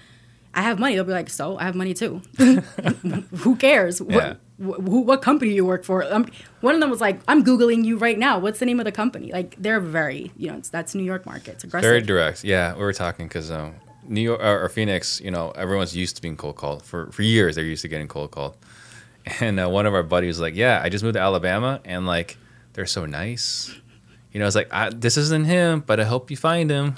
[0.55, 0.95] I have money.
[0.95, 2.23] They'll be like, so I have money too.
[3.45, 4.01] Who cares?
[4.01, 4.35] Yeah.
[4.59, 6.05] What, wh- what company you work for?
[6.15, 6.27] Um,
[6.61, 8.39] one of them was like, I'm Googling you right now.
[8.39, 9.33] What's the name of the company?
[9.33, 11.55] Like, they're very, you know, it's, that's New York market.
[11.55, 11.89] It's aggressive.
[11.89, 12.45] Very direct.
[12.45, 13.75] Yeah, we were talking because um,
[14.09, 17.23] New York or, or Phoenix, you know, everyone's used to being cold called for for
[17.23, 17.55] years.
[17.55, 18.57] They're used to getting cold called,
[19.41, 22.07] and uh, one of our buddies was like, "Yeah, I just moved to Alabama, and
[22.07, 22.39] like
[22.73, 23.75] they're so nice."
[24.33, 26.97] You know, it's like I, this isn't him, but I hope you find him.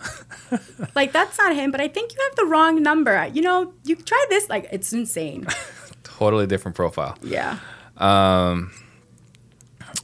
[0.96, 3.30] like, that's not him, but I think you have the wrong number.
[3.32, 4.48] You know, you try this.
[4.48, 5.46] Like, it's insane.
[6.02, 7.16] totally different profile.
[7.22, 7.58] Yeah.
[7.96, 8.72] Um,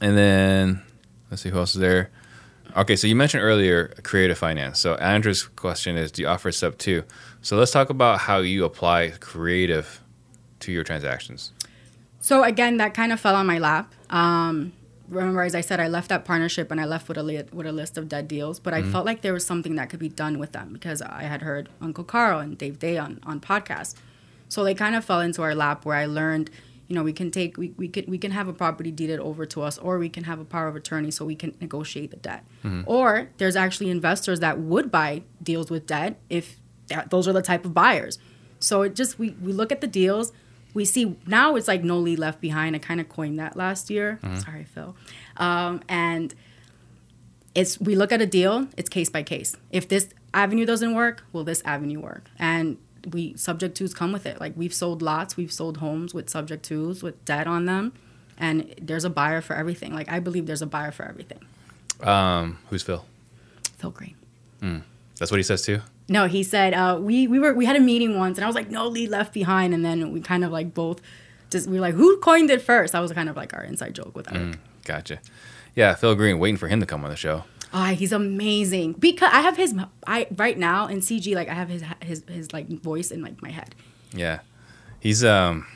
[0.01, 0.81] and then
[1.29, 2.11] let's see who else is there.
[2.77, 4.79] Okay, so you mentioned earlier creative finance.
[4.79, 7.03] So Andrew's question is, do you offer sub two?
[7.41, 10.03] So let's talk about how you apply creative
[10.59, 11.53] to your transactions.
[12.19, 13.91] So again, that kind of fell on my lap.
[14.11, 14.73] Um,
[15.09, 17.65] remember, as I said, I left that partnership and I left with a li- with
[17.65, 18.59] a list of dead deals.
[18.59, 21.23] But I felt like there was something that could be done with them because I
[21.23, 23.95] had heard Uncle Carl and Dave Dey on on podcasts.
[24.49, 26.51] So they kind of fell into our lap where I learned,
[26.87, 29.45] you know, we can take we we can we can have a property deeded over
[29.47, 32.17] to us, or we can have a power of attorney so we can negotiate the
[32.17, 32.45] debt.
[32.85, 36.57] Or there's actually investors that would buy deals with debt if
[36.87, 38.19] that, those are the type of buyers.
[38.59, 40.31] So it just we we look at the deals.
[40.73, 42.75] We see now it's like no lead left behind.
[42.75, 44.19] I kind of coined that last year.
[44.39, 44.95] Sorry, Phil.
[45.37, 46.33] Um, and
[47.53, 48.67] it's we look at a deal.
[48.77, 49.55] It's case by case.
[49.71, 52.29] If this avenue doesn't work, will this avenue work?
[52.39, 52.77] And
[53.11, 54.39] we subject twos come with it.
[54.39, 57.93] Like we've sold lots, we've sold homes with subject twos with debt on them,
[58.37, 59.93] and there's a buyer for everything.
[59.93, 61.39] Like I believe there's a buyer for everything.
[62.01, 63.05] Um, who's Phil?
[63.77, 64.15] Phil Green.
[65.19, 65.81] That's what he says too.
[66.09, 68.55] No, he said uh, we we were we had a meeting once, and I was
[68.55, 71.01] like, no lead left behind, and then we kind of like both
[71.49, 72.93] just we were like, who coined it first?
[72.93, 74.57] That was kind of like our inside joke with Eric.
[74.85, 75.19] Gotcha.
[75.75, 77.43] Yeah, Phil Green, waiting for him to come on the show.
[77.73, 81.69] Ah, he's amazing because I have his I right now in CG like I have
[81.69, 83.75] his his his like voice in like my head.
[84.13, 84.39] Yeah,
[84.99, 85.67] he's um,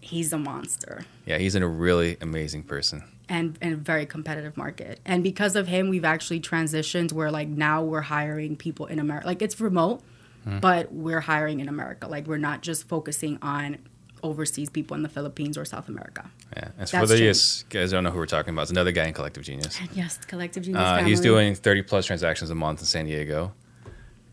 [0.00, 3.02] He's a monster yeah, he's a really amazing person.
[3.28, 5.00] and and a very competitive market.
[5.04, 9.26] And because of him, we've actually transitioned where like now we're hiring people in America.
[9.26, 10.00] Like it's remote,
[10.46, 12.08] but we're hiring in America.
[12.08, 13.78] Like we're not just focusing on
[14.22, 16.30] overseas people in the Philippines or South America.
[16.56, 17.26] Yeah, as for That's the true.
[17.26, 19.78] yes, guys don't know who we're talking about, it's another guy in Collective Genius.
[19.94, 20.82] Yes, collective genius.
[20.82, 23.52] Uh, he's doing 30 plus transactions a month in San Diego,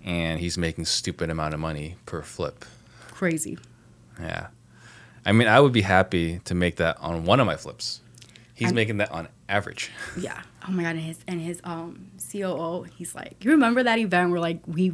[0.04, 2.66] and he's making stupid amount of money per flip.
[3.12, 3.58] crazy.
[4.20, 4.48] Yeah,
[5.26, 8.02] I mean, I would be happy to make that on one of my flips.
[8.54, 9.92] He's I'm- making that on average.
[10.18, 10.42] Yeah.
[10.68, 10.92] Oh my god.
[10.96, 14.94] And his and his um COO, he's like, you remember that event where like we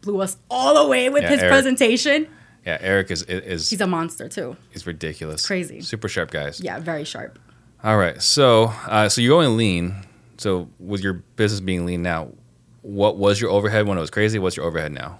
[0.00, 1.50] blew us all away with Yeah, his Eric.
[1.50, 2.28] presentation?
[2.66, 4.56] Yeah, Eric is is He's a monster too.
[4.72, 5.46] He's ridiculous.
[5.46, 5.80] Crazy.
[5.82, 6.60] Super sharp guys.
[6.60, 7.38] Yeah, very sharp.
[7.82, 9.94] All right, so uh, so you're going lean.
[10.38, 12.28] So with your business being lean now,
[12.82, 14.38] what was your overhead when it was crazy?
[14.38, 15.18] What's your overhead now?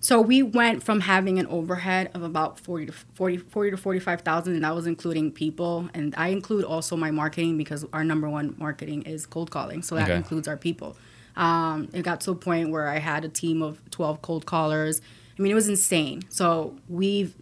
[0.00, 4.54] So we went from having an overhead of about 40 to 40, 40 to 45,000
[4.54, 8.54] and that was including people and I include also my marketing because our number one
[8.58, 9.82] marketing is cold calling.
[9.82, 10.16] So that Okay.
[10.16, 10.94] includes our people.
[11.36, 15.00] Um, it got to a point where I had a team of 12 cold callers.
[15.38, 16.22] I mean, it was insane.
[16.28, 17.34] So we've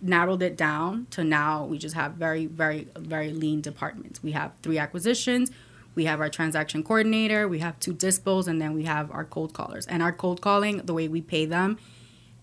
[0.00, 4.22] narrowed it down to now we just have very, very, very lean departments.
[4.22, 5.50] We have three acquisitions,
[5.94, 9.54] we have our transaction coordinator, we have two dispos, and then we have our cold
[9.54, 9.86] callers.
[9.86, 11.78] And our cold calling, the way we pay them,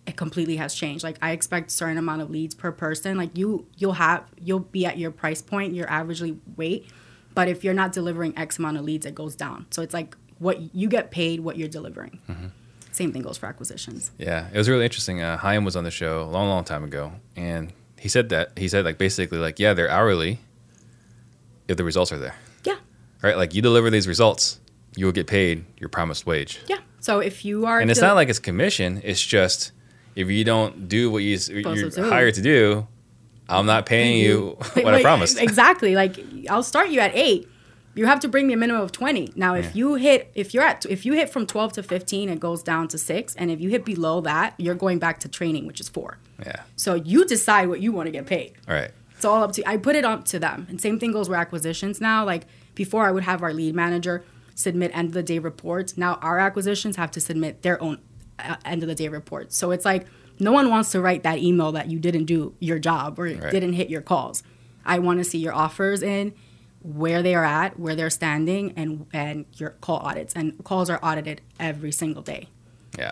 [0.07, 1.03] it completely has changed.
[1.03, 3.17] Like I expect a certain amount of leads per person.
[3.17, 6.87] Like you you'll have you'll be at your price point, your averagely weight.
[7.33, 9.67] But if you're not delivering X amount of leads, it goes down.
[9.69, 12.19] So it's like what you get paid what you're delivering.
[12.27, 12.47] Mm-hmm.
[12.91, 14.11] Same thing goes for acquisitions.
[14.17, 15.21] Yeah, it was really interesting.
[15.21, 18.57] Uh, Chaim was on the show a long, long time ago, and he said that
[18.57, 20.39] he said like basically like yeah, they're hourly
[21.67, 22.35] if the results are there,
[22.65, 22.75] Yeah.
[23.21, 23.37] right?
[23.37, 24.59] Like you deliver these results,
[24.95, 26.59] you will get paid your promised wage.
[26.67, 26.79] Yeah.
[26.99, 28.99] So if you are And it's del- not like it's commission.
[29.03, 29.71] It's just
[30.15, 32.87] if you don't do what you, you're hired to do,
[33.47, 35.39] I'm not paying you what I promised.
[35.39, 35.95] Exactly.
[35.95, 36.19] Like
[36.49, 37.47] I'll start you at eight.
[37.93, 39.31] You have to bring me a minimum of twenty.
[39.35, 39.71] Now, if Yeah.
[39.73, 42.87] you hit, if you're at, if you hit from twelve to fifteen, it goes down
[42.89, 45.89] to six, and if you hit below that, you're going back to training, which is
[45.89, 46.17] four.
[46.45, 46.61] Yeah.
[46.77, 48.53] So you decide what you want to get paid.
[48.67, 48.91] All right.
[49.15, 50.65] It's all up to I put it up to them.
[50.69, 52.25] And same thing goes with acquisitions now.
[52.25, 54.23] Like before I would have our lead manager
[54.55, 55.97] submit end of the day reports.
[55.97, 57.99] Now our acquisitions have to submit their own
[58.39, 59.55] uh, end of the day reports.
[59.57, 60.07] So it's like
[60.39, 63.51] no one wants to write that email that you didn't do your job or Right.
[63.51, 64.41] didn't hit your calls.
[64.85, 66.33] I want to see your offers in
[66.83, 70.33] where they are at, where they're standing and and your call audits.
[70.33, 72.49] And calls are audited every single day.
[72.97, 73.11] Yeah.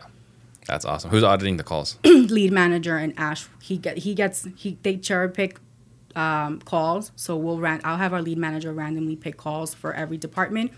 [0.68, 1.10] That's awesome.
[1.10, 1.98] Who's auditing the calls?
[2.04, 5.60] lead manager and Ash he get he gets he they cherry pick
[6.16, 7.12] um, calls.
[7.16, 10.72] So we'll ran I'll have our lead manager randomly pick calls for every department.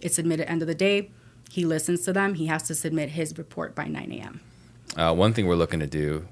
[0.00, 1.10] It's submitted end of the day.
[1.50, 2.34] He listens to them.
[2.34, 4.40] He has to submit his report by 9 a.m.
[4.96, 6.26] Uh, one thing we're looking to do,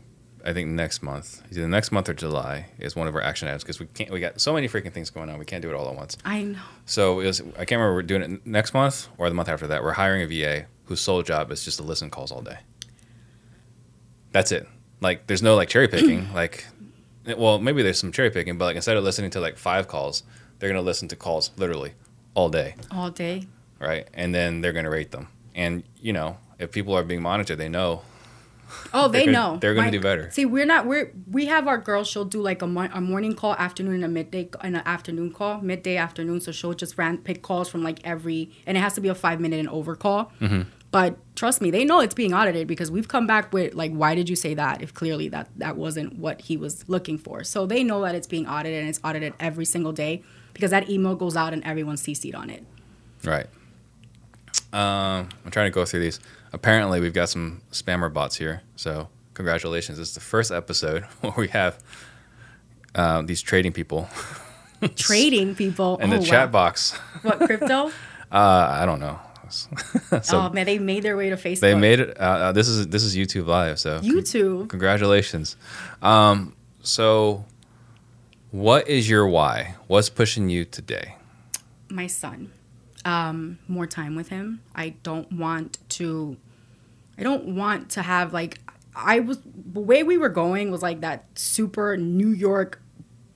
[0.47, 3.63] I think next month, either next month or July, is one of our action items
[3.63, 4.11] because we can't.
[4.11, 5.39] We got so many freaking things going on.
[5.39, 6.19] We can't do it all at once.
[6.25, 6.59] I know.
[6.85, 9.67] So it was, I can't remember we're doing it next month or the month after
[9.69, 9.83] that.
[9.83, 12.59] We're hiring a VA whose sole job is just to listen calls all day.
[14.33, 14.69] That's it.
[15.01, 16.33] Like there's no like cherry picking.
[16.35, 16.67] like,
[17.27, 19.89] eh, well, maybe there's some cherry picking, but like instead of listening to like five
[19.89, 20.23] calls,
[20.59, 21.93] they're gonna listen to calls literally
[22.35, 23.47] all day, All day.
[23.79, 24.09] right?
[24.13, 25.29] And then they're gonna rate them.
[25.55, 28.03] And you know, if people are being monitored, they know.
[28.93, 29.59] Oh, they know.
[29.61, 30.31] they're gonna My- do better.
[30.31, 30.87] See, we're not.
[30.87, 32.05] We're we have our girl.
[32.05, 35.33] She'll do like a, mo- a morning call, afternoon, and a midday, and an afternoon
[35.33, 36.41] call, midday, afternoon.
[36.41, 39.15] So she'll just ran pick calls from like every, and it has to be a
[39.15, 40.33] five minute and over call.
[40.41, 40.63] Mm-hmm.
[40.91, 44.15] But trust me, they know it's being audited because we've come back with like, why
[44.15, 44.81] did you say that?
[44.81, 47.43] If clearly that that wasn't what he was looking for.
[47.43, 50.89] So they know that it's being audited and it's audited every single day because that
[50.89, 52.65] email goes out and everyone's CC'd on it.
[53.25, 53.47] Right.
[54.73, 56.21] Um, I'm trying to go through these.
[56.55, 58.63] Apparently, we've got some spammer bots here.
[58.77, 59.99] So, congratulations.
[59.99, 61.83] This is the first episode where we have
[62.95, 64.09] uh, these trading people
[64.97, 66.93] Trading people in oh, the chat box.
[67.23, 67.89] What crypto?
[68.31, 69.19] Uh, I don't know.
[69.49, 69.71] so
[70.33, 71.61] oh man, they made their way to Facebook.
[71.61, 72.21] they made it.
[72.21, 73.79] Uh, uh, this is this is YouTube Live.
[73.79, 74.69] So con- YouTube.
[74.69, 75.57] congratulations.
[76.03, 77.47] Um, so,
[78.51, 79.77] what is your why?
[79.87, 81.17] What's pushing you today?
[81.91, 82.51] my son
[83.05, 86.37] um more time with him i don't want to
[87.19, 88.61] i don't want to have like
[88.95, 89.39] i was
[89.73, 92.81] the way we were going was like that super new york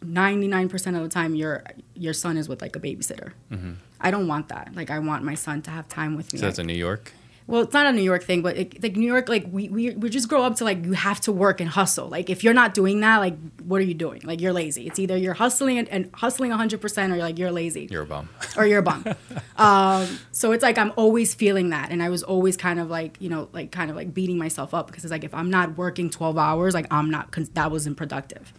[0.04, 1.64] 99% of the time your
[1.94, 3.32] your son is with like a babysitter.
[3.50, 3.72] Mm-hmm.
[4.00, 4.74] I don't want that.
[4.74, 6.38] Like i want my son to have time with me.
[6.38, 7.12] So that's in New York.
[7.48, 9.90] Well, it's not a New York thing, but it, like New York, like we, we
[9.94, 12.06] we just grow up to like you have to work and hustle.
[12.06, 14.20] Like if you're not doing that, like what are you doing?
[14.22, 14.86] Like you're lazy.
[14.86, 18.02] It's either you're hustling and, and hustling 100 percent, or you're like you're lazy You're
[18.02, 18.28] a bum.
[18.56, 19.02] or you're a bum.
[19.56, 23.16] um, so it's like I'm always feeling that, and I was always kind of like
[23.18, 25.78] you know like kind of like beating myself up because it's like if I'm not
[25.78, 28.52] working 12 hours, like I'm not that wasn't productive.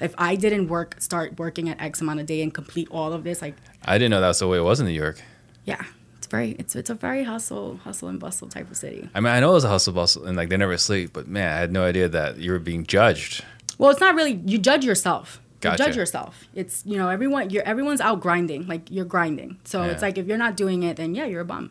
[0.00, 3.22] If I didn't work, start working at X amount of day and complete all of
[3.22, 5.22] this, like I didn't know that's the way it was in New York.
[5.64, 5.84] yeah,
[6.32, 9.08] very it's it's a very hustle hustle and bustle type of city.
[9.14, 11.28] I mean, I know it was a hustle bustle and like they never sleep, but
[11.28, 13.44] man, I had no idea that you were being judged.
[13.78, 14.40] Well, it's not really.
[14.44, 15.40] You judge yourself.
[15.62, 16.44] You judge yourself.
[16.54, 17.50] It's you know everyone.
[17.50, 18.66] You're everyone's out grinding.
[18.66, 19.58] Like you're grinding.
[19.64, 19.90] So Yeah.
[19.92, 21.70] it's like if you're not doing it, then yeah, you're a bum.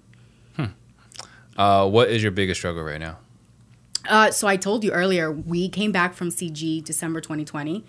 [1.57, 3.17] Uh, what is your biggest struggle right now?
[4.09, 7.83] Uh, so I told you earlier, we came back from CG December 2020,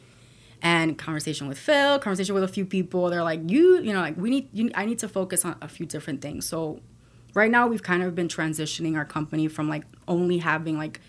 [0.62, 3.10] and conversation with Phil, conversation with a few people.
[3.10, 5.68] They're like, you, you know, like we need, you, I need to focus on a
[5.68, 6.46] few different things.
[6.46, 6.80] So
[7.34, 11.00] right now, we've kind of been transitioning our company from like only having like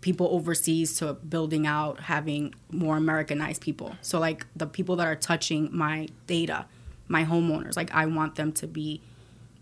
[0.00, 3.96] people overseas to building out having more Americanized people.
[4.02, 6.66] So like the people that are touching my data,
[7.08, 9.00] my homeowners, like I want them to be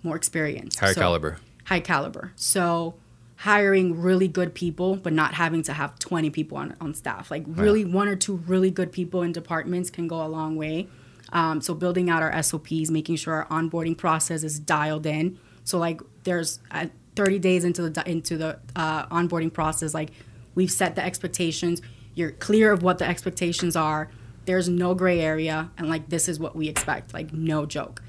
[0.02, 1.38] more experienced, High So- caliber.
[1.66, 2.32] high caliber.
[2.34, 2.94] So
[3.42, 7.28] hiring really good people, but not having to have 20 people on, on staff.
[7.28, 10.86] Like really one or two really good people in departments can go a long way.
[11.32, 15.40] Um, so building out our SOPs, making sure our onboarding process is dialed in.
[15.64, 16.86] So like there's uh,
[17.16, 20.10] 30 days into the into the uh, onboarding process, like
[20.54, 21.82] we've set the expectations.
[22.14, 24.08] You're clear of what the expectations are.
[24.44, 27.12] There's no gray area, and like this is what we expect.
[27.12, 28.04] Like no joke.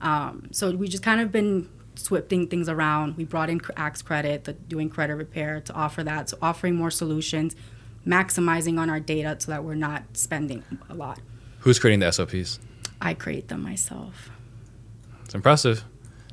[0.00, 1.68] Um, so we just kind of been
[1.98, 3.16] swifting things around.
[3.16, 6.28] We brought in Axe Credit, the doing credit repair to offer that.
[6.30, 7.54] So offering more solutions,
[8.06, 11.20] maximizing on our data so that we're not spending a lot.
[11.60, 12.58] Who's creating the SOPs?
[13.00, 14.30] I create them myself.
[15.24, 15.84] It's impressive.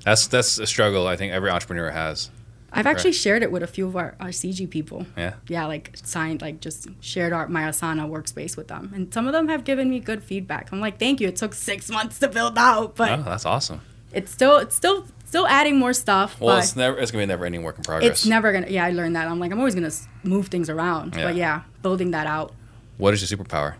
[0.03, 2.29] That's that's a struggle I think every entrepreneur has.
[2.77, 5.05] I've actually shared it with a few of our, our CG people.
[5.15, 5.35] Yeah.
[5.47, 9.33] Yeah, like signed, like just shared our my Asana workspace with them, and some of
[9.33, 10.71] them have given me good feedback.
[10.73, 11.27] I'm like, thank you.
[11.29, 13.79] It took six months to build out, but Oh, that's awesome.
[14.11, 16.39] it's still it's still still adding more stuff.
[16.39, 18.09] Well, but it's never it's gonna be a never ending work in progress.
[18.09, 18.67] it's never gonna.
[18.69, 19.27] Yeah, I learned that.
[19.27, 19.91] I'm like, I'm always gonna
[20.23, 21.23] move things around, Yeah.
[21.25, 22.53] but yeah, building that out.
[22.97, 23.75] what is your superpower?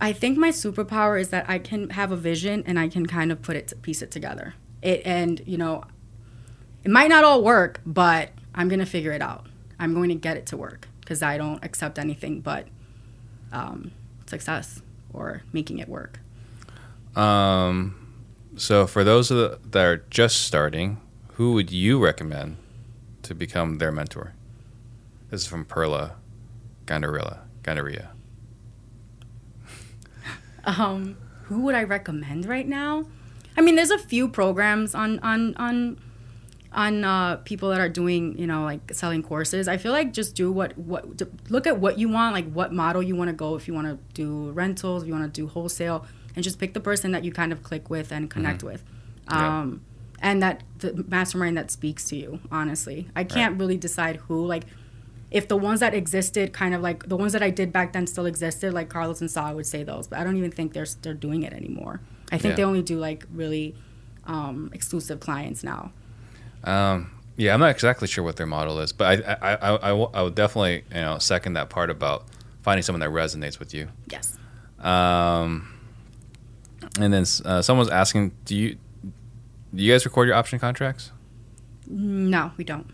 [0.00, 3.30] I think my superpower is that I can have a vision and I can kind
[3.30, 4.54] of put it to piece it together.
[4.82, 5.84] It and you know,
[6.82, 9.46] it might not all work, but I'm gonna figure it out.
[9.78, 12.68] I'm going to get it to work because I don't accept anything but
[13.52, 13.90] um,
[14.26, 14.80] success
[15.12, 16.20] or making it work.
[17.16, 18.01] Um,
[18.56, 21.00] so for those that are just starting,
[21.34, 22.56] who would you recommend
[23.22, 24.34] to become their mentor?
[25.30, 26.16] This is from Perla
[26.86, 27.38] Gandarilla.
[27.62, 28.08] Gandaria.
[30.64, 33.06] Um, who would I recommend right now?
[33.56, 35.98] I mean, there's a few programs on on on
[36.72, 39.66] on uh, people that are doing you know like selling courses.
[39.66, 43.02] I feel like just do what what look at what you want, like what model
[43.02, 43.56] you want to go.
[43.56, 46.74] If you want to do rentals, if you want to do wholesale, and just pick
[46.74, 48.68] the person that you kind of click with and connect mm-hmm.
[48.68, 48.84] with.
[49.28, 49.82] Um,
[50.18, 50.30] yeah.
[50.30, 53.08] And that the mastermind that speaks to you, honestly.
[53.16, 53.60] I can't right.
[53.60, 54.46] really decide who.
[54.46, 54.64] Like,
[55.32, 58.06] if the ones that existed kind of like the ones that I did back then
[58.06, 60.74] still existed, like Carlos and Saw, I would say those, but I don't even think
[60.74, 62.00] they're they're doing it anymore.
[62.30, 62.56] I think yeah.
[62.56, 63.74] they only do like really
[64.26, 65.92] um, exclusive clients now.
[66.64, 69.90] Um, yeah, I'm not exactly sure what their model is, but I I, I, I,
[69.90, 72.26] I would definitely you know second that part about
[72.62, 73.88] finding someone that resonates with you.
[74.06, 74.38] Yes.
[74.78, 75.71] Um,
[77.00, 78.76] and then uh, someone's asking, do you
[79.74, 81.12] do you guys record your option contracts?
[81.86, 82.86] No, we don't.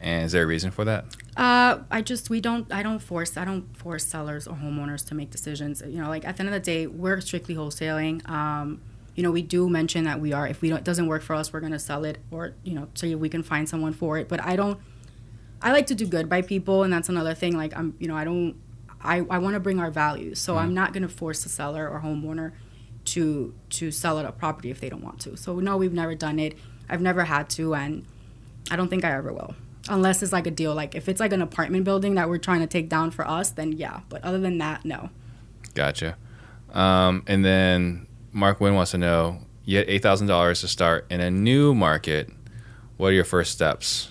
[0.00, 1.04] And is there a reason for that?
[1.36, 5.14] Uh, I just we don't I don't force I don't force sellers or homeowners to
[5.14, 5.82] make decisions.
[5.86, 8.28] You know, like at the end of the day, we're strictly wholesaling.
[8.28, 8.80] Um,
[9.14, 11.34] you know, we do mention that we are if we don't it doesn't work for
[11.34, 14.28] us, we're gonna sell it or you know, so we can find someone for it.
[14.28, 14.78] But I don't.
[15.62, 17.56] I like to do good by people, and that's another thing.
[17.56, 18.56] Like I'm, you know, I don't.
[19.00, 21.88] I, I want to bring our values, so mm I'm not gonna force a seller
[21.88, 22.52] or homeowner
[23.06, 25.36] to to sell it a property if they don't want to.
[25.36, 26.56] So no, we've never done it.
[26.88, 28.04] I've never had to, and
[28.70, 29.54] I don't think I ever will.
[29.88, 32.60] Unless it's like a deal like if it's like an apartment building that we're trying
[32.60, 34.00] to take down for us then yeah.
[34.08, 35.10] But other than that no.
[35.74, 36.16] Gotcha.
[36.72, 41.30] Um, and then mark wynn wants to know you had $8000 to start in a
[41.30, 42.30] new market.
[42.96, 44.10] What are your first steps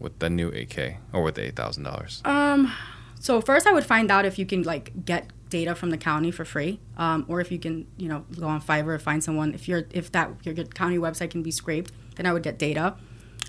[0.00, 2.72] with the new 8k or with the $8000 um
[3.20, 6.30] so first i would find out if you can like get data from the county
[6.30, 6.80] for free.
[6.96, 9.54] Um, or if you can you know go on fiverr and find someone.
[9.54, 12.94] If you're if that your county website can be scraped then i would get data.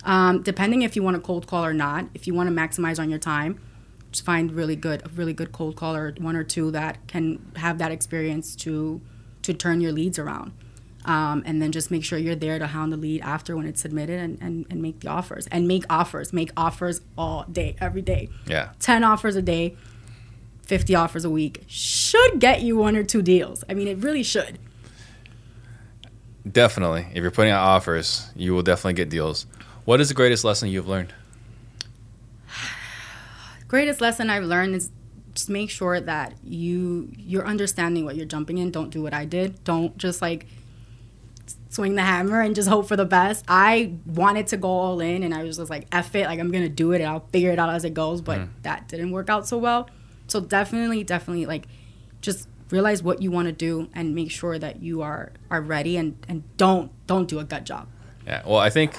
[0.03, 2.99] Um, depending if you want a cold call or not, if you want to maximize
[2.99, 3.59] on your time,
[4.11, 7.77] just find really good, a really good cold caller, one or two that can have
[7.79, 9.01] that experience to
[9.43, 10.53] to turn your leads around.
[11.03, 13.81] Um, and then just make sure you're there to hound the lead after when it's
[13.81, 15.47] submitted and, and, and make the offers.
[15.47, 16.31] And make offers.
[16.31, 18.29] Make offers all day every day.
[18.45, 18.73] Yeah.
[18.79, 19.75] 10 offers a day
[20.71, 24.23] 50 offers a week should get you one or two deals i mean it really
[24.23, 24.57] should
[26.49, 29.45] definitely if you're putting out offers you will definitely get deals
[29.85, 31.13] what is the greatest lesson you've learned?
[33.67, 34.91] greatest lesson I've learned is
[35.33, 38.71] just make sure that you you're understanding what you're jumping in.
[38.71, 39.63] Don't do what I did.
[39.63, 40.45] Don't just like
[41.69, 43.43] swing the hammer and just hope for the best.
[43.47, 46.51] I wanted to go all in and I was just like, F it, like I'm
[46.51, 48.49] gonna do it and I'll figure it out as it goes, but mm.
[48.61, 49.89] that didn't work out so well.
[50.31, 51.67] So definitely, definitely like
[52.21, 55.97] just realize what you want to do and make sure that you are are ready
[55.97, 57.89] and, and don't don't do a gut job.
[58.25, 58.41] Yeah.
[58.45, 58.95] Well I think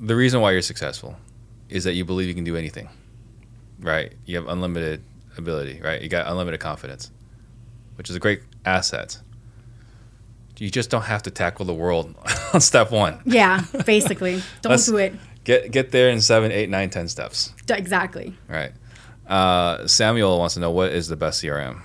[0.00, 1.14] the reason why you're successful
[1.68, 2.88] is that you believe you can do anything,
[3.78, 4.14] right?
[4.24, 5.02] You have unlimited
[5.36, 6.00] ability, right?
[6.00, 7.10] You got unlimited confidence,
[7.96, 9.18] which is a great asset.
[10.56, 12.14] You just don't have to tackle the world
[12.54, 13.20] on step one.
[13.26, 15.14] Yeah, basically, don't do it.
[15.44, 17.52] Get get there in seven, eight, nine, ten steps.
[17.68, 18.32] Exactly.
[18.48, 18.72] Right.
[19.26, 21.82] Uh, Samuel wants to know what is the best CRM.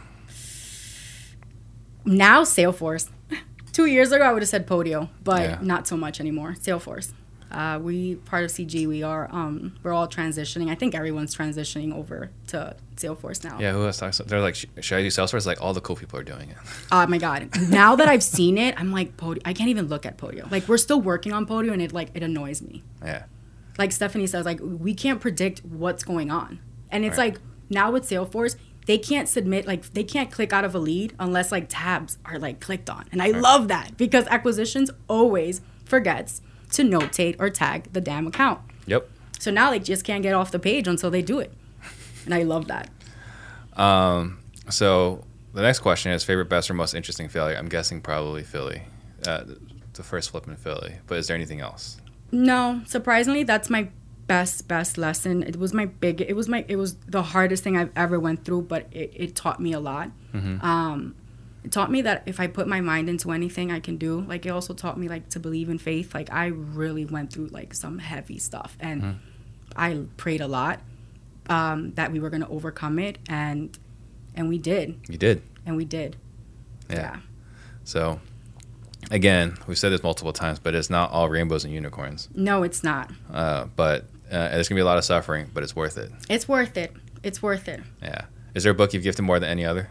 [2.05, 3.09] Now Salesforce.
[3.73, 5.59] Two years ago, I would have said Podio, but yeah.
[5.61, 6.55] not so much anymore.
[6.59, 7.13] Salesforce.
[7.51, 8.88] Uh, we part of CG.
[8.88, 10.69] We are um, we're all transitioning.
[10.69, 13.59] I think everyone's transitioning over to Salesforce now.
[13.59, 14.19] Yeah, who else talks?
[14.19, 15.45] They're like, should I do Salesforce?
[15.45, 16.57] Like all the cool people are doing it.
[16.93, 17.49] Oh my god!
[17.69, 19.41] now that I've seen it, I'm like, Podio.
[19.45, 20.49] I can't even look at Podio.
[20.49, 22.84] Like we're still working on Podio, and it like it annoys me.
[23.03, 23.23] Yeah.
[23.77, 26.59] Like Stephanie says, like we can't predict what's going on,
[26.91, 27.34] and it's right.
[27.34, 28.55] like now with Salesforce,
[28.85, 32.39] they can't submit like they can't click out of a lead unless like tabs are
[32.39, 33.41] like clicked on, and I right.
[33.41, 36.41] love that because acquisitions always forgets
[36.72, 38.61] to notate or tag the damn account.
[38.85, 39.09] Yep.
[39.39, 41.53] So now they just can't get off the page until they do it.
[42.26, 42.89] And I love that.
[43.76, 44.39] Um,
[44.69, 47.57] so the next question is favorite, best, or most interesting failure.
[47.57, 48.84] I'm guessing probably Philly,
[49.27, 49.43] uh,
[49.93, 50.95] the first flip in Philly.
[51.07, 51.99] But is there anything else?
[52.31, 53.89] No, surprisingly, that's my
[54.31, 55.43] best best lesson.
[55.43, 56.21] It was my big.
[56.21, 56.63] It was my.
[56.67, 59.79] It was the hardest thing I've ever went through, but it, it taught me a
[59.79, 60.09] lot.
[60.33, 60.65] Mm-hmm.
[60.65, 61.15] Um,
[61.65, 64.21] it taught me that if I put my mind into anything, I can do.
[64.21, 66.13] Like it also taught me like to believe in faith.
[66.13, 69.17] Like I really went through like some heavy stuff, and mm-hmm.
[69.75, 70.79] I prayed a lot
[71.49, 73.17] um, that we were gonna overcome it.
[73.27, 73.77] And
[74.33, 74.97] And we did.
[75.09, 75.41] You did.
[75.65, 76.15] And we did.
[76.89, 76.95] Yeah.
[76.95, 77.17] yeah.
[77.83, 78.21] So,
[79.09, 82.29] again, we've said this multiple times, but it's not all rainbows and unicorns.
[82.35, 83.11] No, it's not.
[83.33, 86.11] Uh, but uh, there's gonna be a lot of suffering, but it's worth it.
[86.29, 86.93] It's worth it.
[87.23, 87.81] It's worth it.
[88.01, 88.25] Yeah.
[88.53, 89.89] Is there a book you've gifted more than any other?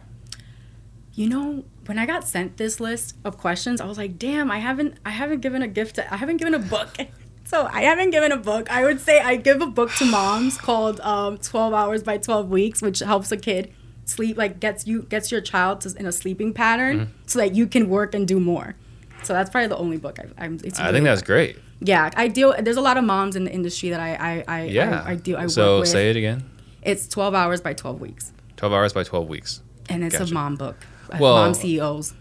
[1.15, 4.59] You know, when I got sent this list of questions, I was like, "Damn, I
[4.59, 5.97] haven't, I haven't given a gift.
[5.97, 6.97] To, I haven't given a book."
[7.47, 8.71] So I haven't given a book.
[8.71, 12.49] I would say I give a book to moms called um, "12 Hours by 12
[12.49, 13.73] Weeks," which helps a kid
[14.05, 17.13] sleep, like gets you gets your child to, in a sleeping pattern, mm-hmm.
[17.27, 18.77] so that you can work and do more.
[19.23, 20.59] So that's probably the only book I've, I'm.
[20.59, 21.59] Really I think that's great.
[21.81, 22.55] Yeah, I deal.
[22.59, 25.03] There's a lot of moms in the industry that I I I yeah.
[25.05, 25.37] I, I deal.
[25.37, 25.89] I so work with.
[25.91, 26.49] say it again.
[26.83, 28.33] It's 12 hours by 12 weeks.
[28.57, 29.63] 12 hours by 12 weeks.
[29.89, 30.31] And it's gotcha.
[30.31, 30.77] a mom book.
[31.19, 32.15] Well, mom CEOs.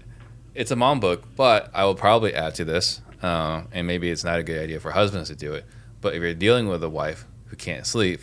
[0.53, 4.23] It's a mom book, but I will probably add to this, uh, and maybe it's
[4.23, 5.65] not a good idea for husbands to do it
[6.01, 8.21] but if you're dealing with a wife who can't sleep,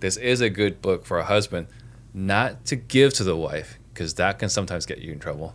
[0.00, 1.66] this is a good book for a husband
[2.14, 5.54] not to give to the wife because that can sometimes get you in trouble.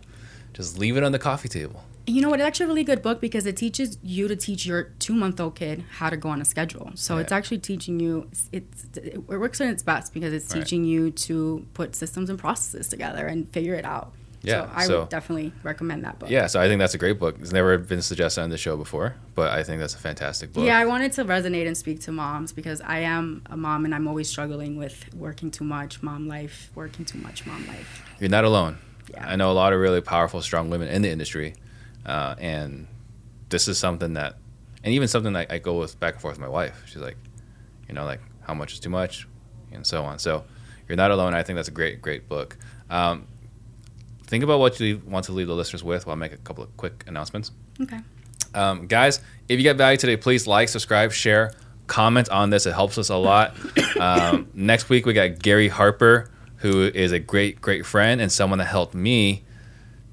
[0.52, 1.82] Just leave it on the coffee table.
[2.06, 2.40] You know what?
[2.40, 5.40] It's actually a really good book because it teaches you to teach your two month
[5.40, 6.90] old kid how to go on a schedule.
[6.94, 8.28] So it's actually teaching you.
[8.52, 10.88] It's it works in its best because it's teaching right.
[10.88, 14.12] you to put systems and processes together and figure it out.
[14.44, 16.28] Yeah, so I so, would definitely recommend that book.
[16.28, 17.36] Yeah, so I think that's a great book.
[17.40, 20.66] It's never been suggested on the show before, but I think that's a fantastic book.
[20.66, 23.94] Yeah, I wanted to resonate and speak to moms because I am a mom and
[23.94, 28.04] I'm always struggling with working too much, mom life, working too much, mom life.
[28.20, 28.78] You're not alone.
[29.10, 29.26] Yeah.
[29.26, 31.54] I know a lot of really powerful, strong women in the industry,
[32.06, 32.86] uh, and
[33.48, 34.36] this is something that,
[34.82, 36.82] and even something that I go with back and forth with my wife.
[36.86, 37.16] She's like,
[37.88, 39.26] you know, like how much is too much,
[39.72, 40.18] and so on.
[40.18, 40.44] So
[40.88, 41.34] you're not alone.
[41.34, 42.56] I think that's a great, great book.
[42.90, 43.26] Um,
[44.26, 46.64] think about what you want to leave the listeners with while I make a couple
[46.64, 47.50] of quick announcements.
[47.80, 47.98] Okay.
[48.54, 51.52] Um, guys, if you got value today, please like, subscribe, share,
[51.86, 52.66] comment on this.
[52.66, 53.56] It helps us a lot.
[54.00, 58.58] um, next week, we got Gary Harper, who is a great, great friend and someone
[58.58, 59.44] that helped me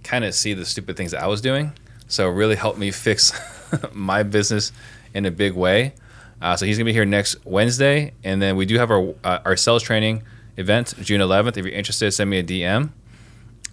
[0.04, 1.72] kind of see the stupid things that I was doing.
[2.12, 3.32] So, really helped me fix
[3.94, 4.72] my business
[5.14, 5.94] in a big way.
[6.42, 8.14] Uh, so, he's to be here next Wednesday.
[8.24, 10.24] And then we do have our, uh, our sales training
[10.58, 11.58] event June 11th.
[11.58, 12.90] If you're interested, send me a DM.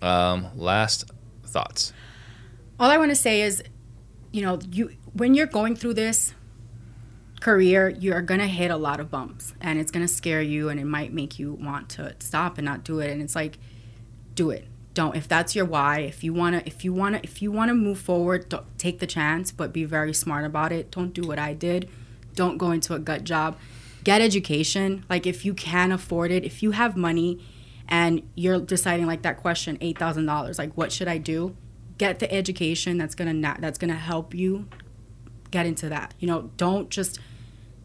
[0.01, 1.11] Um, last
[1.45, 1.93] thoughts.
[2.79, 3.63] All I want to say is,
[4.31, 6.35] you know, you when you're going through this
[7.41, 10.79] career, you are gonna hit a lot of bumps, and it's gonna scare you, and
[10.79, 13.11] it might make you want to stop and not do it.
[13.11, 13.59] And it's like,
[14.35, 14.67] do it.
[14.99, 15.15] Don't.
[15.15, 18.53] If that's your why, if you wanna, if you wanna, if you wanna move forward,
[18.79, 20.91] take the chance, but be very smart about it.
[20.91, 21.89] Don't do what I did.
[22.35, 23.57] Don't go into a gut job.
[24.03, 25.05] Get education.
[25.09, 27.41] Like if you can afford it, if you have money
[27.89, 31.57] and you're deciding like that question $8000 like what should i do
[31.97, 34.69] get the education that's gonna not, that's gonna help you
[35.51, 37.19] get into that you know don't just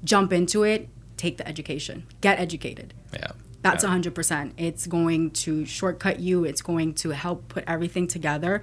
[0.04, 3.32] jump into it take the education get educated yeah
[3.64, 3.90] that's yeah.
[3.90, 8.62] 100% it's going to shortcut you it's going to help put everything together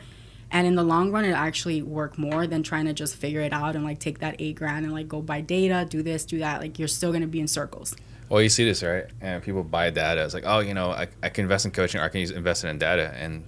[0.53, 3.53] and in the long run it actually work more than trying to just figure it
[3.53, 6.39] out and like take that eight grand and like go buy data do this do
[6.39, 7.97] that like you're still going to be in circles
[8.31, 9.07] well, you see this, right?
[9.21, 10.25] And people buy data.
[10.25, 12.31] It's like, oh, you know, I, I can invest in coaching or I can use,
[12.31, 13.13] invest in data.
[13.17, 13.45] And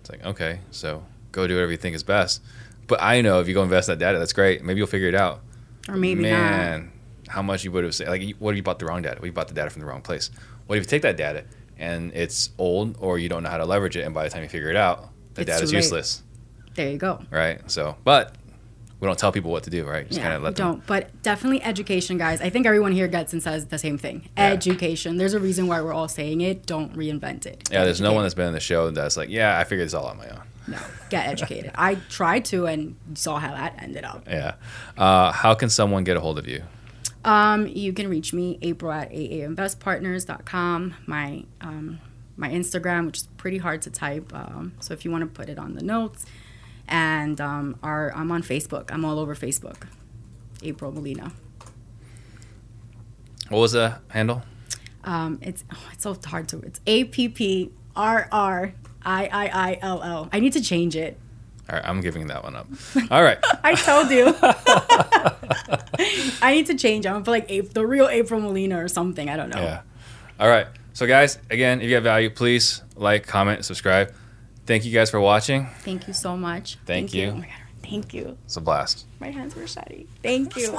[0.00, 1.02] it's like, okay, so
[1.32, 2.42] go do whatever you think is best.
[2.86, 4.62] But I know if you go invest that data, that's great.
[4.62, 5.40] Maybe you'll figure it out.
[5.88, 6.92] Or maybe Man,
[7.24, 7.32] not.
[7.32, 8.08] how much you would have said.
[8.08, 9.18] Like, what if you bought the wrong data?
[9.22, 10.30] We bought the data from the wrong place?
[10.66, 11.44] What if you take that data
[11.78, 14.02] and it's old or you don't know how to leverage it?
[14.02, 16.22] And by the time you figure it out, the data is useless.
[16.74, 17.22] There you go.
[17.30, 17.70] Right.
[17.70, 18.34] So, but
[19.00, 20.06] we don't tell people what to do, right?
[20.06, 20.72] Just yeah, kind of let them.
[20.72, 20.86] Don't.
[20.86, 22.40] But definitely education, guys.
[22.40, 24.28] I think everyone here gets and says the same thing.
[24.36, 24.48] Yeah.
[24.48, 25.18] Education.
[25.18, 26.66] There's a reason why we're all saying it.
[26.66, 27.68] Don't reinvent it.
[27.70, 29.94] Yeah, there's no one that's been in the show that's like, yeah, I figured this
[29.94, 30.42] all on my own.
[30.68, 30.78] No,
[31.10, 31.70] get educated.
[31.74, 34.24] I tried to and saw how that ended up.
[34.26, 34.54] Yeah.
[34.96, 36.64] Uh, how can someone get a hold of you?
[37.26, 40.94] Um, you can reach me, April at aainvestpartners.com.
[41.06, 41.98] My um,
[42.36, 44.32] my Instagram, which is pretty hard to type.
[44.32, 46.24] Um, so if you want to put it on the notes,
[46.86, 48.92] and um, our, I'm on Facebook.
[48.92, 49.88] I'm all over Facebook.
[50.62, 51.32] April Molina.
[53.48, 54.42] What was the handle?
[55.04, 56.60] Um, it's oh, it's so hard to.
[56.60, 58.72] It's A P P R R
[59.04, 60.28] I I I L L.
[60.32, 61.18] I need to change it.
[61.68, 62.66] All right, I'm giving that one up.
[63.10, 63.38] All right.
[63.64, 64.34] I told you.
[66.42, 67.06] I need to change.
[67.06, 69.28] I'm gonna like April, the real April Molina or something.
[69.28, 69.60] I don't know.
[69.60, 69.80] Yeah.
[70.38, 70.66] All right.
[70.92, 74.14] So guys, again, if you have value, please like, comment, subscribe.
[74.64, 75.66] Thank you guys for watching.
[75.80, 76.76] Thank you so much.
[76.86, 77.26] Thank, Thank you.
[77.26, 77.44] you.
[77.44, 77.44] Oh
[77.82, 78.36] Thank you.
[78.44, 79.06] It's a blast.
[79.20, 80.08] My hands were sweaty.
[80.22, 80.76] Thank you.